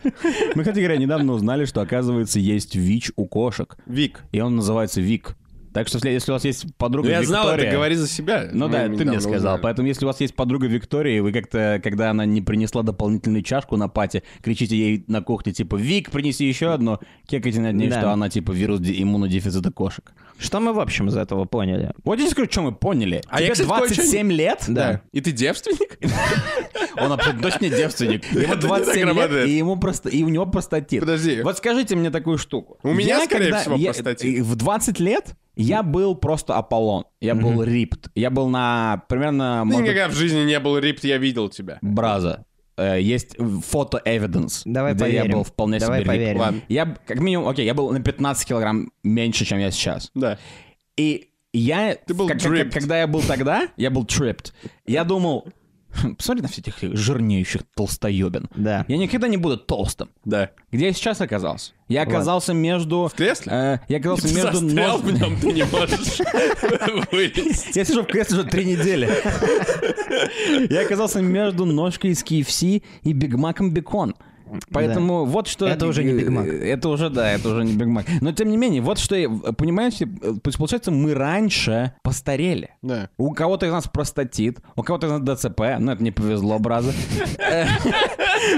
Мы, 0.56 0.64
кстати 0.64 0.80
говоря, 0.80 0.98
недавно 0.98 1.34
узнали, 1.34 1.64
что, 1.64 1.80
оказывается, 1.82 2.38
есть 2.38 2.76
ВИЧ 2.76 3.14
у 3.16 3.26
кошек. 3.26 3.76
Вик. 3.86 4.24
И 4.34 4.42
он 4.42 4.58
называется 4.58 5.00
Вик. 5.00 5.36
Так 5.74 5.88
что, 5.88 6.08
если 6.08 6.32
у 6.32 6.36
вас 6.36 6.46
есть 6.46 6.66
подруга 6.78 7.08
Ну, 7.08 7.14
я 7.14 7.24
знал, 7.24 7.46
Виктория... 7.48 7.66
это 7.68 7.76
говори 7.76 7.96
за 7.96 8.08
себя. 8.08 8.50
Ну 8.52 8.68
Мы 8.68 8.72
да, 8.72 8.84
ты 8.84 9.06
мне 9.06 9.20
сказал. 9.20 9.38
узнали. 9.38 9.62
Поэтому, 9.62 9.88
если 9.88 10.06
у 10.06 10.08
вас 10.08 10.22
есть 10.22 10.36
подруга 10.36 10.68
Виктория, 10.68 11.18
и 11.18 11.20
вы 11.20 11.32
как-то, 11.32 11.80
когда 11.84 12.12
она 12.12 12.26
не 12.26 12.42
принесла 12.42 12.84
дополнительную 12.84 13.42
чашку 13.44 13.76
на 13.78 13.88
пати, 13.90 14.24
кричите 14.44 14.78
ей 14.78 15.04
на 15.08 15.22
кухне, 15.22 15.52
типа, 15.54 15.76
Вик, 15.76 16.12
принеси 16.12 16.46
еще 16.46 16.74
одну, 16.74 17.00
кекайте 17.28 17.60
над 17.60 17.74
ней, 17.76 17.90
Да. 17.90 18.00
что 18.00 18.12
она, 18.12 18.30
типа, 18.30 18.52
вирус 18.52 18.82
иммунодефицита 18.82 19.72
кошек. 19.72 20.14
Что 20.38 20.60
мы, 20.60 20.74
в 20.74 20.80
общем, 20.80 21.08
из 21.08 21.16
этого 21.18 21.46
поняли? 21.46 21.92
Вот 22.04 22.20
я 22.20 22.30
скажу, 22.30 22.48
что 22.52 22.62
мы 22.62 22.72
поняли. 22.74 23.22
А 23.28 23.40
я, 23.42 23.48
Тебе 23.48 23.66
кстати, 23.66 23.70
кое-что 23.70 23.96
27 23.96 24.32
лет? 24.32 24.66
Да. 24.68 25.02
И 25.12 25.22
ты 25.22 25.32
девственник? 25.32 25.98
Он 26.98 27.12
абсолютно 27.12 27.44
точно 27.44 27.66
не 27.66 27.70
девственник. 27.72 28.26
Ему 28.32 28.42
Это 28.44 28.56
не 28.56 28.62
27 28.62 29.08
так 29.16 29.32
лет, 29.32 29.48
и, 29.48 29.58
ему 29.58 29.78
просто, 29.78 30.10
и 30.10 30.24
у 30.24 30.30
него 30.30 30.46
простатит. 30.46 31.00
Подожди. 31.00 31.42
Вот 31.42 31.58
скажите 31.58 31.96
мне 31.96 32.10
такую 32.12 32.38
штуку. 32.38 32.78
У 32.84 32.94
меня, 32.94 33.18
Я 33.20 33.26
скорее 33.26 33.54
всего, 33.56 33.76
я- 33.76 33.94
простатит. 33.94 34.40
В 34.42 34.56
20 34.56 35.00
лет 35.00 35.36
я 35.56 35.84
был 35.84 36.16
просто 36.16 36.56
Аполлон. 36.56 37.06
Я 37.22 37.36
был 37.36 37.64
рипт. 37.64 38.10
Я 38.16 38.30
был 38.30 38.50
на 38.50 39.04
примерно... 39.08 39.60
Ты 39.62 39.66
может 39.66 39.82
никогда 39.84 40.08
в 40.10 40.14
жизни 40.14 40.44
не 40.44 40.60
был 40.60 40.78
рипт, 40.78 41.04
я 41.04 41.18
видел 41.18 41.50
тебя. 41.50 41.78
Браза. 41.82 42.46
Э, 42.76 43.00
Есть 43.00 43.36
фото-эвиденс, 43.38 44.64
Давай 44.66 44.94
где 44.94 45.06
я 45.12 45.22
поверим. 45.22 45.32
был 45.38 45.44
вполне 45.44 45.80
Давай 45.80 46.02
себе 46.02 46.12
рипт. 46.12 46.24
поверим. 46.24 46.40
Ладно. 46.40 46.62
Я, 46.70 46.86
как 47.06 47.20
минимум, 47.20 47.48
окей, 47.48 47.66
я 47.66 47.74
был 47.74 47.92
на 47.92 48.00
15 48.02 48.48
килограмм 48.48 48.92
меньше, 49.04 49.46
чем 49.46 49.60
я 49.60 49.70
сейчас. 49.72 50.10
Да. 50.16 50.40
И 50.98 51.30
я... 51.54 51.96
Ты 51.96 52.14
был 52.16 52.28
как-. 52.28 52.42
Когда 52.72 53.00
я 53.00 53.08
был 53.08 53.22
тогда, 53.22 53.68
я 53.78 53.92
был 53.92 54.06
tripped. 54.06 54.54
Я 54.88 55.04
думал, 55.04 55.46
«Хм, 55.46 55.52
посмотри 56.18 56.42
на 56.42 56.48
всех 56.48 56.68
этих 56.68 56.96
жирнеющих 56.98 57.62
толстоебин. 57.76 58.50
Да. 58.56 58.86
Я 58.88 58.98
никогда 58.98 59.28
не 59.28 59.38
буду 59.38 59.58
толстым. 59.58 60.10
Да. 60.26 60.52
Где 60.72 60.88
я 60.88 60.94
сейчас 60.94 61.22
оказался? 61.22 61.74
Я 61.88 62.04
оказался 62.04 62.54
между... 62.54 63.08
В 63.08 63.16
кресле? 63.16 63.82
я 63.88 63.98
оказался 63.98 64.28
Ты 64.28 64.34
между... 64.36 64.58
застрял 64.58 64.98
в 64.98 65.12
нем, 65.12 65.38
ты 65.40 65.52
не 65.52 65.64
можешь 65.66 66.22
вылезть. 67.12 67.76
Я 67.76 67.86
сижу 67.86 68.04
в 68.04 68.08
кресле 68.08 68.40
уже 68.40 68.48
три 68.48 68.66
недели. 68.66 69.10
Я 70.74 70.82
оказался 70.82 71.22
между 71.22 71.66
ножкой 71.66 72.12
из 72.12 72.24
KFC 72.24 72.84
и 73.04 73.14
Биг 73.14 73.36
Маком 73.36 73.72
бекон. 73.72 74.16
Поэтому 74.72 75.26
вот 75.26 75.48
что... 75.48 75.68
Это 75.68 75.88
уже 75.88 76.04
не 76.04 76.14
Биг 76.14 76.30
Мак. 76.30 76.48
Это 76.48 76.90
уже, 76.90 77.10
да, 77.10 77.32
это 77.32 77.50
уже 77.50 77.64
не 77.64 77.74
Биг 77.74 77.88
Мак. 77.88 78.06
Но 78.22 78.32
тем 78.32 78.50
не 78.50 78.58
менее, 78.58 78.82
вот 78.82 79.00
что, 79.00 79.16
понимаете, 79.58 80.08
получается, 80.58 80.92
мы 80.92 81.14
раньше 81.14 81.94
постарели. 82.04 82.72
Да. 82.82 83.10
У 83.18 83.34
кого-то 83.34 83.66
из 83.66 83.72
нас 83.72 83.88
простатит, 83.88 84.60
у 84.76 84.84
кого-то 84.84 85.08
из 85.08 85.12
нас 85.12 85.22
ДЦП, 85.22 85.62
ну 85.80 85.92
это 85.92 86.04
не 86.04 86.12
повезло, 86.12 86.60
brotha. 86.60 86.92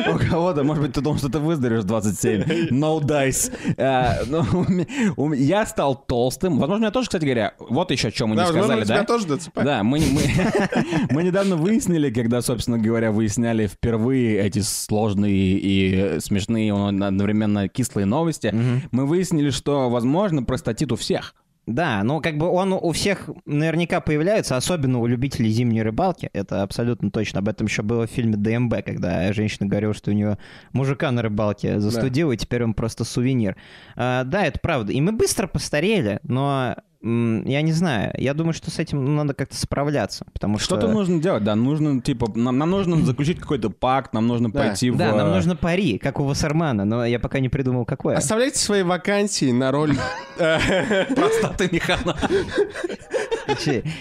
У 0.07 0.17
кого-то, 0.17 0.63
может 0.63 0.83
быть, 0.83 0.93
ты 0.93 1.01
думал, 1.01 1.17
что 1.17 1.29
ты 1.29 1.39
выздоровеешь 1.39 1.83
в 1.83 1.87
27. 1.87 2.69
No 2.71 2.99
dice. 3.01 3.51
Э, 3.77 4.23
ну, 4.25 5.33
Я 5.33 5.65
стал 5.65 5.95
толстым. 5.95 6.59
Возможно, 6.59 6.85
я 6.85 6.91
тоже, 6.91 7.07
кстати 7.07 7.23
говоря, 7.25 7.53
вот 7.59 7.91
еще 7.91 8.07
о 8.07 8.11
чем 8.11 8.29
мы 8.29 8.35
не 8.35 8.41
Да, 8.41 8.47
сказали, 8.47 8.83
да? 8.83 9.03
тоже 9.03 9.27
ДЦП. 9.27 9.63
Да, 9.63 9.83
мы, 9.83 9.99
мы, 9.99 10.21
мы 11.11 11.23
недавно 11.23 11.55
выяснили, 11.55 12.09
когда, 12.09 12.41
собственно 12.41 12.77
говоря, 12.79 13.11
выясняли 13.11 13.67
впервые 13.67 14.39
эти 14.39 14.59
сложные 14.59 15.33
и 15.59 15.84
смешные, 16.19 16.73
но 16.73 17.07
одновременно 17.07 17.67
кислые 17.67 18.05
новости, 18.05 18.53
мы 18.91 19.05
выяснили, 19.05 19.49
что, 19.49 19.89
возможно, 19.89 20.43
простатит 20.43 20.91
у 20.91 20.95
всех. 20.95 21.35
Да, 21.67 22.03
ну 22.03 22.21
как 22.21 22.37
бы 22.37 22.47
он 22.47 22.73
у 22.73 22.91
всех 22.91 23.27
наверняка 23.45 23.99
появляется, 23.99 24.55
особенно 24.55 24.99
у 24.99 25.07
любителей 25.07 25.49
зимней 25.49 25.81
рыбалки. 25.81 26.29
Это 26.31 26.61
абсолютно 26.61 27.09
точно. 27.09 27.39
Об 27.39 27.49
этом 27.49 27.65
еще 27.65 27.81
было 27.81 28.05
в 28.05 28.11
фильме 28.11 28.37
ДМБ, 28.37 28.85
когда 28.85 29.33
женщина 29.33 29.67
говорила, 29.67 29.93
что 29.93 30.11
у 30.11 30.13
нее 30.13 30.37
мужика 30.73 31.09
на 31.11 31.23
рыбалке 31.23 31.79
застудил, 31.79 32.31
и 32.31 32.37
теперь 32.37 32.63
он 32.63 32.75
просто 32.75 33.03
сувенир. 33.03 33.55
А, 33.95 34.23
да, 34.25 34.45
это 34.45 34.59
правда. 34.59 34.93
И 34.93 35.01
мы 35.01 35.11
быстро 35.11 35.47
постарели, 35.47 36.19
но 36.21 36.75
я 37.05 37.61
не 37.61 37.71
знаю. 37.71 38.13
Я 38.17 38.33
думаю, 38.33 38.53
что 38.53 38.71
с 38.71 38.79
этим 38.79 39.05
ну, 39.05 39.11
надо 39.11 39.35
как-то 39.35 39.55
справляться, 39.55 40.25
потому 40.33 40.57
что... 40.57 40.75
Что-то 40.75 40.87
нужно 40.87 41.21
делать, 41.21 41.43
да, 41.43 41.55
нужно, 41.55 42.01
типа, 42.01 42.31
нам, 42.35 42.57
нам 42.57 42.71
нужно 42.71 42.97
заключить 43.05 43.39
какой-то 43.39 43.69
пакт, 43.69 44.13
нам 44.13 44.25
нужно 44.25 44.49
Да. 44.49 44.59
пойти 44.59 44.89
в... 44.89 44.97
Да, 44.97 45.15
нам 45.15 45.27
э, 45.27 45.35
нужно 45.35 45.55
пари, 45.55 45.99
как 45.99 46.19
у 46.19 46.23
Вассермана, 46.23 46.83
но 46.83 47.05
я 47.05 47.19
пока 47.19 47.39
не 47.39 47.49
придумал, 47.49 47.85
какое. 47.85 48.17
Оставляйте 48.17 48.57
свои 48.57 48.81
вакансии 48.81 49.51
на 49.51 49.71
роль... 49.71 49.95
э, 50.39 51.05
Простаты 51.13 51.69
механа. 51.71 52.17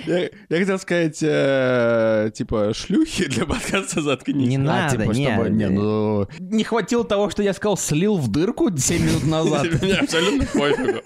Я 0.07 0.31
я 0.49 0.59
хотел 0.59 0.79
сказать, 0.79 1.19
э, 1.23 2.31
типа, 2.33 2.73
шлюхи 2.73 3.27
для 3.29 3.45
подкаста 3.45 4.01
«Заткнись». 4.01 4.49
Не 4.49 4.57
А, 4.57 4.61
надо, 4.61 4.97
типа, 4.97 5.11
не. 5.13 5.27
чтобы... 5.27 5.51
Не, 5.51 5.69
ну... 5.69 6.27
Не 6.39 6.65
хватило 6.65 7.05
того, 7.05 7.29
что 7.29 7.43
я 7.43 7.53
сказал, 7.53 7.77
слил 7.77 8.17
в 8.17 8.29
дырку 8.29 8.75
7 8.75 9.05
минут 9.05 9.27
назад. 9.27 9.67
Мне 9.83 9.95
абсолютно 9.95 10.47
пофигу. 10.47 11.01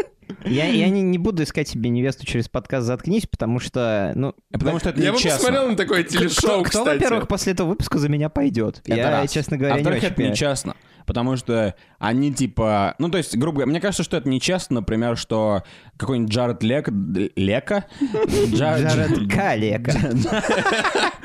Я, 0.44 0.66
я 0.66 0.88
не, 0.88 1.02
не 1.02 1.18
буду 1.18 1.42
искать 1.42 1.68
себе 1.68 1.90
невесту 1.90 2.24
через 2.26 2.48
подкаст 2.48 2.86
«Заткнись», 2.86 3.26
потому 3.26 3.58
что, 3.58 4.12
ну... 4.14 4.34
Потому 4.52 4.78
что 4.78 4.90
это 4.90 5.00
Я 5.00 5.12
бы 5.12 5.18
посмотрел 5.20 5.68
на 5.68 5.76
такое 5.76 6.04
телешоу, 6.04 6.62
кто, 6.62 6.62
кто, 6.62 6.62
кстати. 6.64 7.02
во-первых, 7.02 7.28
после 7.28 7.52
этого 7.52 7.68
выпуска 7.68 7.98
за 7.98 8.08
меня 8.08 8.28
пойдет? 8.28 8.80
Это 8.86 8.96
я, 8.96 9.10
раз. 9.10 9.32
честно 9.32 9.56
а 9.56 9.58
говоря, 9.58 9.74
не 9.74 9.78
во-вторых, 9.80 9.98
очень 9.98 10.06
это 10.06 10.16
понимаю. 10.16 10.32
нечестно. 10.32 10.76
Потому 11.06 11.36
что 11.38 11.74
они 11.98 12.32
типа... 12.34 12.94
Ну, 12.98 13.08
то 13.08 13.16
есть, 13.16 13.34
грубо 13.36 13.56
говоря, 13.56 13.70
мне 13.70 13.80
кажется, 13.80 14.02
что 14.02 14.18
это 14.18 14.28
нечестно, 14.28 14.76
например, 14.80 15.16
что 15.16 15.62
какой-нибудь 15.96 16.30
Джаред 16.32 16.62
Лек... 16.62 16.88
Лека? 17.34 17.86
Джа- 18.00 18.86
Джаред 18.86 19.32
Калека. 19.32 19.92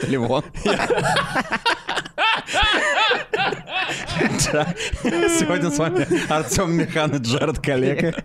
Ливон. 0.08 0.44
Джа- 4.38 4.74
Сегодня 5.30 5.70
с 5.70 5.78
вами 5.78 6.08
Артем 6.32 6.74
Механ 6.74 7.16
и 7.16 7.20
Джаред 7.20 7.60
Калека. 7.60 8.24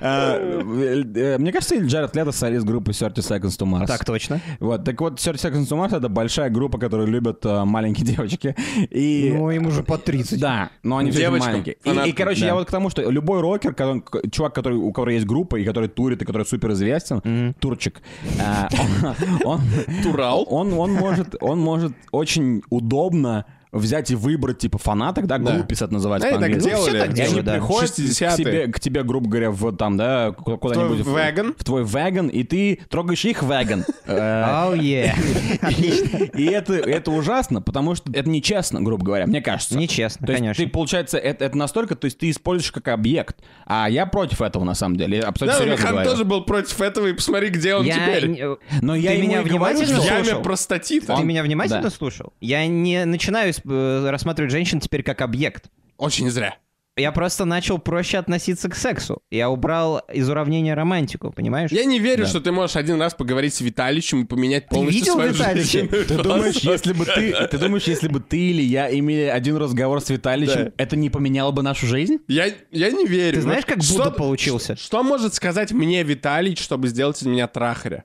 А, 0.00 0.38
э, 0.38 1.38
Мне 1.38 1.52
кажется, 1.52 1.78
Джаред 1.78 2.14
Лето 2.16 2.32
солист 2.32 2.64
группы 2.66 2.92
30 2.92 3.18
Seconds 3.18 3.58
to 3.58 3.66
Mars. 3.66 3.86
Так 3.86 4.04
точно. 4.04 4.40
Вот, 4.60 4.84
так 4.84 5.00
вот, 5.00 5.20
30 5.20 5.44
Seconds 5.44 5.68
to 5.68 5.76
Mars— 5.78 5.96
это 5.96 6.08
большая 6.08 6.50
группа, 6.50 6.78
которую 6.78 7.08
любят 7.08 7.44
э, 7.44 7.64
маленькие 7.64 8.06
девочки. 8.16 8.54
И... 8.90 9.32
Ну, 9.34 9.50
им 9.50 9.66
уже 9.66 9.82
по 9.82 9.98
30. 9.98 10.40
Да, 10.40 10.70
но 10.82 10.96
они 10.98 11.10
все 11.10 11.30
маленькие. 11.30 11.76
И- 12.06 12.12
короче, 12.12 12.40
да. 12.40 12.46
я 12.46 12.54
вот 12.54 12.66
к 12.68 12.70
тому, 12.70 12.90
что 12.90 13.08
любой 13.10 13.40
рокер, 13.40 13.74
который- 13.74 14.30
чувак, 14.30 14.54
который, 14.54 14.76
у 14.78 14.90
которого 14.92 15.14
есть 15.14 15.26
группа, 15.26 15.56
и 15.56 15.64
который 15.64 15.88
турит, 15.88 16.22
и 16.22 16.24
который 16.24 16.46
супер 16.46 16.72
известен, 16.72 17.54
турчик, 17.58 18.00
э, 18.38 18.68
он, 19.44 19.60
он, 19.60 19.60
Турал? 20.02 20.46
он, 20.48 20.72
он 20.72 20.92
может, 20.92 21.36
он 21.40 21.58
может 21.60 21.92
очень 22.10 22.62
удобно 22.70 23.44
взять 23.72 24.10
и 24.10 24.14
выбрать, 24.14 24.58
типа, 24.58 24.76
фанаток, 24.78 25.26
да, 25.26 25.38
Да. 25.38 25.54
группис 25.54 25.80
это 25.82 25.92
называется 25.94 26.28
Да, 26.28 26.36
и 26.36 26.38
так 26.38 26.40
по-английски. 26.40 26.68
делали. 26.68 26.88
все 26.90 26.98
так 27.00 27.10
И 27.10 27.14
делают, 27.14 27.36
они 27.38 27.42
да. 27.46 27.52
приходят 27.54 27.90
к 27.90 27.94
60-е. 27.98 28.36
тебе, 28.36 28.66
к 28.72 28.80
тебе, 28.80 29.02
грубо 29.02 29.28
говоря, 29.30 29.50
в 29.50 29.72
там, 29.76 29.96
да, 29.96 30.32
ку- 30.32 30.58
куда-нибудь. 30.58 31.00
в- 31.00 31.18
веган. 31.18 31.54
В 31.58 31.64
твой 31.64 31.82
веган, 31.84 32.28
и 32.28 32.42
ты 32.44 32.80
трогаешь 32.90 33.24
их 33.24 33.42
веган. 33.42 33.84
Э, 34.06 34.64
Оу, 34.66 34.74
е. 34.74 35.14
Отлично. 35.60 36.18
И 36.34 36.44
это, 36.44 36.74
это 36.74 37.10
ужасно, 37.10 37.62
потому 37.62 37.94
что 37.94 38.10
это 38.12 38.28
нечестно, 38.28 38.80
грубо 38.82 39.04
говоря, 39.04 39.26
мне 39.26 39.40
кажется. 39.40 39.76
Нечестно, 39.78 40.26
То 40.26 40.32
есть 40.32 40.40
конечно. 40.42 40.64
ты, 40.64 40.70
получается, 40.70 41.18
это, 41.18 41.44
это 41.46 41.56
настолько, 41.56 41.94
то 41.96 42.04
есть 42.06 42.18
ты 42.18 42.30
используешь 42.30 42.72
как 42.72 42.88
объект, 42.88 43.36
а 43.66 43.88
я 43.88 44.06
против 44.06 44.42
этого, 44.42 44.64
на 44.64 44.74
самом 44.74 44.96
деле, 44.96 45.18
я 45.18 45.24
абсолютно 45.28 45.58
Да, 45.58 45.64
серьезно 45.64 45.80
Михан 45.82 45.94
говорю. 45.94 46.10
тоже 46.10 46.24
был 46.24 46.44
против 46.44 46.80
этого, 46.80 47.06
и 47.06 47.12
посмотри, 47.12 47.48
где 47.48 47.74
он 47.74 47.84
Я... 47.86 47.94
теперь. 47.94 48.46
Но 48.82 48.94
я 48.94 49.12
Ты 49.12 49.18
меня 49.22 49.38
говорю, 49.38 49.50
внимательно 49.54 49.86
что- 49.86 50.00
В 50.02 50.04
яме 50.04 50.24
слушал? 50.24 50.42
простатита. 50.42 51.16
Ты 51.16 51.22
меня 51.22 51.42
внимательно 51.42 51.82
Да. 51.82 51.90
слушал? 51.90 52.32
Я 52.40 52.66
не 52.66 53.04
начинаю 53.04 53.52
э, 53.64 54.10
рассматривать 54.10 54.50
женщин 54.52 54.80
теперь 54.80 55.02
как 55.02 55.20
объект. 55.22 55.70
Очень 55.96 56.30
зря. 56.30 56.56
Я 56.94 57.10
просто 57.10 57.46
начал 57.46 57.78
проще 57.78 58.18
относиться 58.18 58.68
к 58.68 58.74
сексу. 58.74 59.22
Я 59.30 59.48
убрал 59.48 60.00
из 60.12 60.28
уравнения 60.28 60.74
романтику, 60.74 61.32
понимаешь? 61.32 61.70
Я 61.72 61.86
не 61.86 61.98
верю, 61.98 62.26
что 62.26 62.38
ты 62.38 62.52
можешь 62.52 62.76
один 62.76 63.00
раз 63.00 63.14
поговорить 63.14 63.54
с 63.54 63.62
Виталичем 63.62 64.24
и 64.24 64.26
поменять 64.26 64.68
полностью 64.68 65.00
видел 65.00 65.14
свою 65.14 65.32
Виталича? 65.32 65.62
жизнь. 65.78 65.88
Ты 65.88 66.18
думаешь, 66.22 66.56
если 66.56 66.92
бы 66.92 67.06
ты, 67.06 67.32
ты 67.50 67.56
думаешь, 67.58 67.84
если 67.84 68.08
бы 68.08 68.20
ты 68.20 68.36
или 68.50 68.60
я 68.60 68.94
имели 68.94 69.22
один 69.22 69.56
разговор 69.56 70.02
с 70.02 70.10
Виталичем, 70.10 70.64
Да. 70.66 70.72
это 70.76 70.96
не 70.96 71.08
поменяло 71.08 71.50
бы 71.50 71.62
нашу 71.62 71.86
жизнь? 71.86 72.18
Я, 72.28 72.48
я 72.70 72.90
не 72.90 73.06
верю. 73.06 73.36
Ты 73.36 73.40
знаешь, 73.40 73.64
Вот 73.66 73.74
как 73.74 73.82
что- 73.82 73.96
Будда 73.96 74.10
получился? 74.10 74.76
Что, 74.76 74.84
что 74.84 75.02
может 75.02 75.32
сказать 75.32 75.72
мне 75.72 76.02
Виталич, 76.02 76.60
чтобы 76.60 76.88
сделать 76.88 77.16
из 77.22 77.26
меня 77.26 77.46
трахаря? 77.46 78.04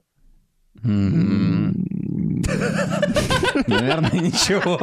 Наверное, 3.82 4.12
ничего. 4.12 4.78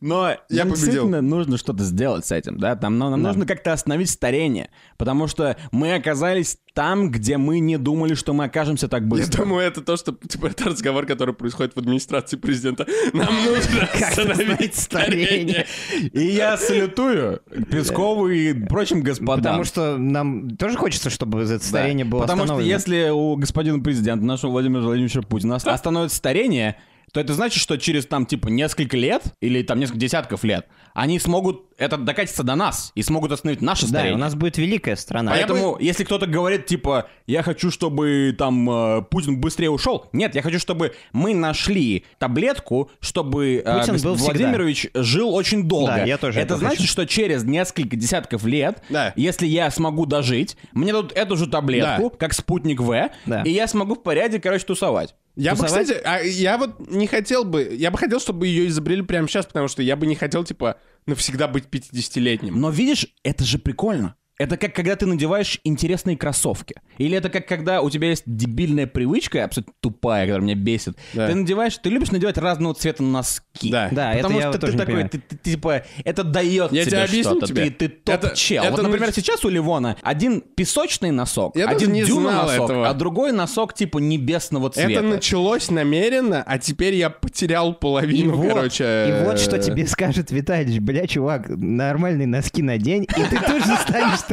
Но 0.00 0.28
Я 0.30 0.64
нам 0.64 0.68
победил. 0.68 0.74
действительно 0.74 1.20
нужно 1.22 1.56
что-то 1.58 1.82
сделать 1.84 2.26
с 2.26 2.32
этим, 2.32 2.58
да? 2.58 2.76
Там, 2.76 2.98
нам, 2.98 3.10
нам 3.12 3.22
нужно 3.22 3.46
как-то 3.46 3.72
остановить 3.72 4.10
старение, 4.10 4.70
потому 4.98 5.26
что 5.26 5.56
мы 5.70 5.94
оказались 5.94 6.58
там, 6.74 7.10
где 7.10 7.36
мы 7.36 7.60
не 7.60 7.76
думали, 7.78 8.14
что 8.14 8.32
мы 8.32 8.44
окажемся 8.44 8.88
так 8.88 9.02
Я 9.02 9.08
быстро. 9.08 9.42
думаю, 9.44 9.66
это 9.66 9.80
то, 9.82 9.96
что 9.96 10.12
типа 10.12 10.46
это 10.46 10.64
разговор, 10.70 11.06
который 11.06 11.34
происходит 11.34 11.74
в 11.74 11.78
администрации 11.78 12.36
президента. 12.36 12.86
Нам 13.12 13.28
нужно 13.44 13.88
остановить 14.06 14.74
старение. 14.74 15.66
И 16.12 16.22
я 16.24 16.56
салютую 16.56 17.40
Пескову 17.70 18.28
и 18.28 18.52
прочим 18.54 19.02
господам. 19.02 19.36
Потому 19.42 19.64
что 19.64 19.96
нам 19.98 20.50
тоже 20.56 20.76
хочется, 20.78 21.10
чтобы 21.10 21.42
это 21.42 21.58
старение 21.64 22.04
было 22.04 22.20
Потому 22.22 22.38
что 22.44 22.54
остановлено. 22.54 22.70
если 22.70 23.08
у 23.10 23.36
господина 23.36 23.78
президента, 23.80 24.24
нашего 24.24 24.52
Владимира 24.52 24.80
Владимировича 24.82 25.22
Путина, 25.22 25.56
ост- 25.56 25.68
остановится 25.68 26.16
старение, 26.16 26.76
то 27.12 27.20
это 27.20 27.34
значит, 27.34 27.60
что 27.62 27.76
через 27.76 28.06
там 28.06 28.26
типа 28.26 28.48
несколько 28.48 28.96
лет 28.96 29.22
или 29.40 29.62
там 29.62 29.78
несколько 29.78 29.98
десятков 30.00 30.44
лет 30.44 30.66
они 30.94 31.18
смогут 31.18 31.62
это 31.78 31.96
докатиться 31.96 32.42
до 32.42 32.54
нас 32.54 32.92
и 32.94 33.02
смогут 33.02 33.32
остановить 33.32 33.60
наше 33.62 33.82
Да, 33.82 33.88
старение. 33.88 34.14
у 34.14 34.18
нас 34.18 34.34
будет 34.34 34.58
великая 34.58 34.94
страна. 34.94 35.32
Поэтому, 35.32 35.76
если 35.80 36.04
кто-то 36.04 36.26
говорит, 36.26 36.66
типа, 36.66 37.08
я 37.26 37.42
хочу, 37.42 37.70
чтобы 37.70 38.34
там 38.38 38.70
э, 38.70 39.02
Путин 39.10 39.40
быстрее 39.40 39.70
ушел, 39.70 40.06
нет, 40.12 40.34
я 40.34 40.42
хочу, 40.42 40.58
чтобы 40.58 40.94
мы 41.12 41.34
нашли 41.34 42.04
таблетку, 42.18 42.90
чтобы 43.00 43.62
э, 43.64 43.78
Путин 43.80 43.94
гос- 43.96 44.02
был 44.04 44.14
всегда. 44.16 44.32
Владимирович 44.32 44.86
жил 44.94 45.34
очень 45.34 45.66
долго. 45.66 45.92
Да, 45.96 46.04
я 46.04 46.18
тоже 46.18 46.38
Это 46.40 46.46
этого 46.54 46.58
значит, 46.60 46.78
хочу. 46.80 46.90
что 46.92 47.06
через 47.06 47.42
несколько 47.44 47.96
десятков 47.96 48.44
лет, 48.44 48.82
Да. 48.90 49.12
если 49.16 49.46
я 49.46 49.70
смогу 49.70 50.04
дожить, 50.06 50.56
мне 50.72 50.92
дадут 50.92 51.12
эту 51.16 51.36
же 51.36 51.46
таблетку, 51.46 52.10
Да. 52.10 52.16
как 52.16 52.34
спутник 52.34 52.80
В, 52.80 53.10
Да. 53.26 53.42
и 53.42 53.50
я 53.50 53.66
смогу 53.66 53.94
в 53.96 54.02
порядке, 54.02 54.40
короче, 54.40 54.64
тусовать. 54.66 55.14
Я 55.34 55.54
бы, 55.54 55.62
Тусовать? 55.62 55.86
кстати, 55.86 56.02
а 56.04 56.18
я 56.20 56.58
вот 56.58 56.88
не 56.90 57.06
хотел 57.06 57.44
бы, 57.44 57.74
я 57.74 57.90
бы 57.90 57.98
хотел, 57.98 58.20
чтобы 58.20 58.46
ее 58.46 58.66
изобрели 58.68 59.02
прямо 59.02 59.28
сейчас, 59.28 59.46
потому 59.46 59.68
что 59.68 59.82
я 59.82 59.96
бы 59.96 60.06
не 60.06 60.14
хотел, 60.14 60.44
типа, 60.44 60.78
навсегда 61.06 61.48
быть 61.48 61.64
50-летним. 61.70 62.60
Но 62.60 62.70
видишь, 62.70 63.06
это 63.22 63.44
же 63.44 63.58
прикольно. 63.58 64.16
Это 64.42 64.56
как 64.56 64.74
когда 64.74 64.96
ты 64.96 65.06
надеваешь 65.06 65.58
интересные 65.64 66.16
кроссовки. 66.16 66.74
Или 66.98 67.16
это 67.16 67.28
как 67.28 67.46
когда 67.46 67.80
у 67.82 67.90
тебя 67.90 68.08
есть 68.08 68.24
дебильная 68.26 68.86
привычка, 68.86 69.44
абсолютно 69.44 69.72
тупая, 69.80 70.26
которая 70.26 70.42
меня 70.44 70.54
бесит. 70.54 70.96
Да. 71.14 71.28
Ты 71.28 71.34
надеваешь, 71.34 71.76
ты 71.78 71.90
любишь 71.90 72.10
надевать 72.10 72.38
разного 72.38 72.74
цвета 72.74 73.02
носки. 73.02 73.70
Да. 73.70 73.88
Да, 73.92 74.12
это 74.12 74.22
Потому 74.24 74.40
я 74.40 74.50
что 74.50 74.58
тоже 74.60 74.72
ты 74.72 74.78
не 74.78 74.84
такой, 74.84 75.08
ты, 75.08 75.18
ты- 75.18 75.36
ты, 75.36 75.50
типа, 75.50 75.82
это 76.04 76.24
дает 76.24 76.72
Я 76.72 76.84
тебе 76.84 77.06
что-то. 77.22 77.46
тебе. 77.46 77.70
Ты, 77.70 77.88
ты 77.88 78.10
Это- 78.12 78.28
топ-чел. 78.28 78.62
это 78.64 78.72
вот, 78.72 78.82
например, 78.82 79.08
нач- 79.10 79.14
сейчас 79.14 79.44
у 79.44 79.48
Ливона 79.48 79.96
один 80.02 80.40
песочный 80.40 81.10
носок, 81.10 81.56
Я 81.56 81.68
один 81.68 81.92
не 81.92 82.04
дюна 82.04 82.30
знал 82.30 82.46
носок, 82.46 82.64
этого. 82.70 82.88
а 82.88 82.94
другой 82.94 83.32
носок 83.32 83.74
типа 83.74 83.98
небесного 83.98 84.70
цвета. 84.70 84.90
Это 84.90 85.02
началось 85.02 85.70
намеренно, 85.70 86.42
а 86.46 86.58
теперь 86.58 86.94
я 86.94 87.10
потерял 87.10 87.72
И 87.72 87.74
половину, 87.78 88.36
вот, 88.36 88.48
короче. 88.54 89.06
и 89.08 89.24
вот 89.24 89.38
что 89.38 89.58
тебе 89.58 89.86
скажет 89.86 90.30
Виталич, 90.30 90.78
бля, 90.80 91.06
чувак, 91.06 91.48
нормальные 91.48 92.26
носки 92.26 92.62
надень, 92.62 93.04
и 93.04 93.22
ты 93.30 93.38
тут 93.38 93.64
же 93.64 93.76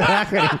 станешь 0.00 0.50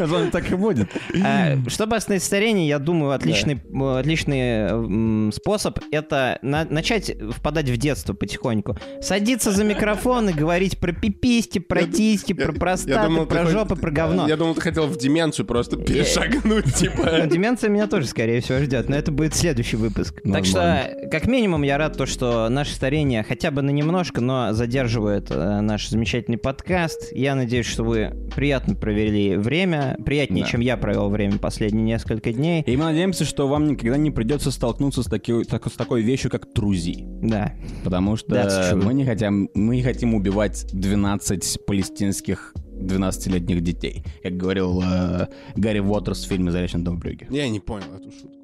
Он 0.16 0.30
так 0.30 0.50
и 0.50 0.54
будет. 0.54 0.88
А, 1.24 1.56
Чтобы 1.68 1.96
остановить 1.96 2.22
старение, 2.22 2.68
я 2.68 2.78
думаю, 2.78 3.12
отличный, 3.12 3.54
э, 3.54 3.98
отличный 3.98 5.32
способ— 5.32 5.78
это 5.90 6.38
на- 6.42 6.64
начать 6.64 7.12
впадать 7.32 7.68
в 7.68 7.76
детство 7.76 8.14
потихоньку. 8.14 8.76
Садиться 9.00 9.52
за 9.52 9.64
микрофон 9.64 10.28
и 10.30 10.32
говорить 10.32 10.78
про 10.78 10.92
пиписти, 10.92 11.58
про 11.58 11.82
тиски, 11.84 12.32
про 12.32 12.52
простаты, 12.52 13.26
про 13.26 13.46
жопы, 13.46 13.76
про 13.76 13.90
говно. 13.90 14.28
Я 14.28 14.36
думал, 14.36 14.54
ты 14.54 14.60
хотел 14.60 14.86
в 14.86 14.96
деменцию 14.98 15.46
просто 15.46 15.76
перешагнуть, 15.76 16.44
Ну, 16.44 16.60
типа. 16.62 17.26
Деменция 17.26 17.70
меня 17.70 17.86
тоже, 17.86 18.06
скорее 18.06 18.40
всего, 18.40 18.58
ждет, 18.58 18.88
но 18.88 18.96
это 18.96 19.10
будет 19.12 19.34
следующий 19.34 19.76
выпуск. 19.76 20.20
Так 20.22 20.44
что, 20.44 20.90
как 21.10 21.26
минимум, 21.26 21.62
я 21.62 21.78
рад, 21.78 21.96
то, 21.96 22.06
что 22.06 22.48
наше 22.48 22.74
старение 22.74 23.22
хотя 23.22 23.50
бы 23.50 23.62
на 23.62 23.70
немножко, 23.70 24.20
но 24.20 24.52
задерживает 24.52 25.30
э, 25.30 25.60
наш 25.60 25.88
замечательный 25.88 26.38
подкаст. 26.38 27.12
Я 27.12 27.34
надеюсь, 27.34 27.66
что 27.66 27.84
вы 27.84 28.12
приятно 28.34 28.74
провели 28.74 29.36
время, 29.36 29.85
приятнее, 30.04 30.44
Да. 30.44 30.50
чем 30.50 30.60
я 30.60 30.76
провел 30.76 31.08
время 31.10 31.38
последние 31.38 31.84
несколько 31.84 32.32
дней. 32.32 32.62
И 32.66 32.76
мы 32.76 32.84
надеемся, 32.84 33.24
что 33.24 33.46
вам 33.48 33.66
никогда 33.68 33.96
не 33.96 34.10
придется 34.10 34.50
столкнуться 34.50 35.02
с, 35.02 35.06
таки- 35.06 35.44
так- 35.44 35.66
с 35.68 35.72
такой 35.72 36.02
вещью, 36.02 36.30
как 36.30 36.52
друзи. 36.54 37.04
Да. 37.22 37.52
Потому 37.84 38.16
что 38.16 38.78
мы 38.82 38.94
не 38.94 39.04
хотим, 39.04 39.48
мы 39.54 39.76
не 39.76 39.82
хотим 39.82 40.14
убивать 40.14 40.66
12 40.72 41.58
палестинских 41.66 42.54
12-летних 42.78 43.62
детей, 43.62 44.04
как 44.22 44.36
говорил 44.36 44.82
э, 44.82 45.28
Гарри 45.56 45.78
Уотерс 45.80 46.24
в 46.24 46.28
фильме 46.28 46.50
«Заречный 46.50 46.82
дом 46.82 46.98
Брюгге». 46.98 47.26
Я 47.30 47.48
не 47.48 47.58
понял 47.60 47.86
эту 47.98 48.10
шутку. 48.10 48.35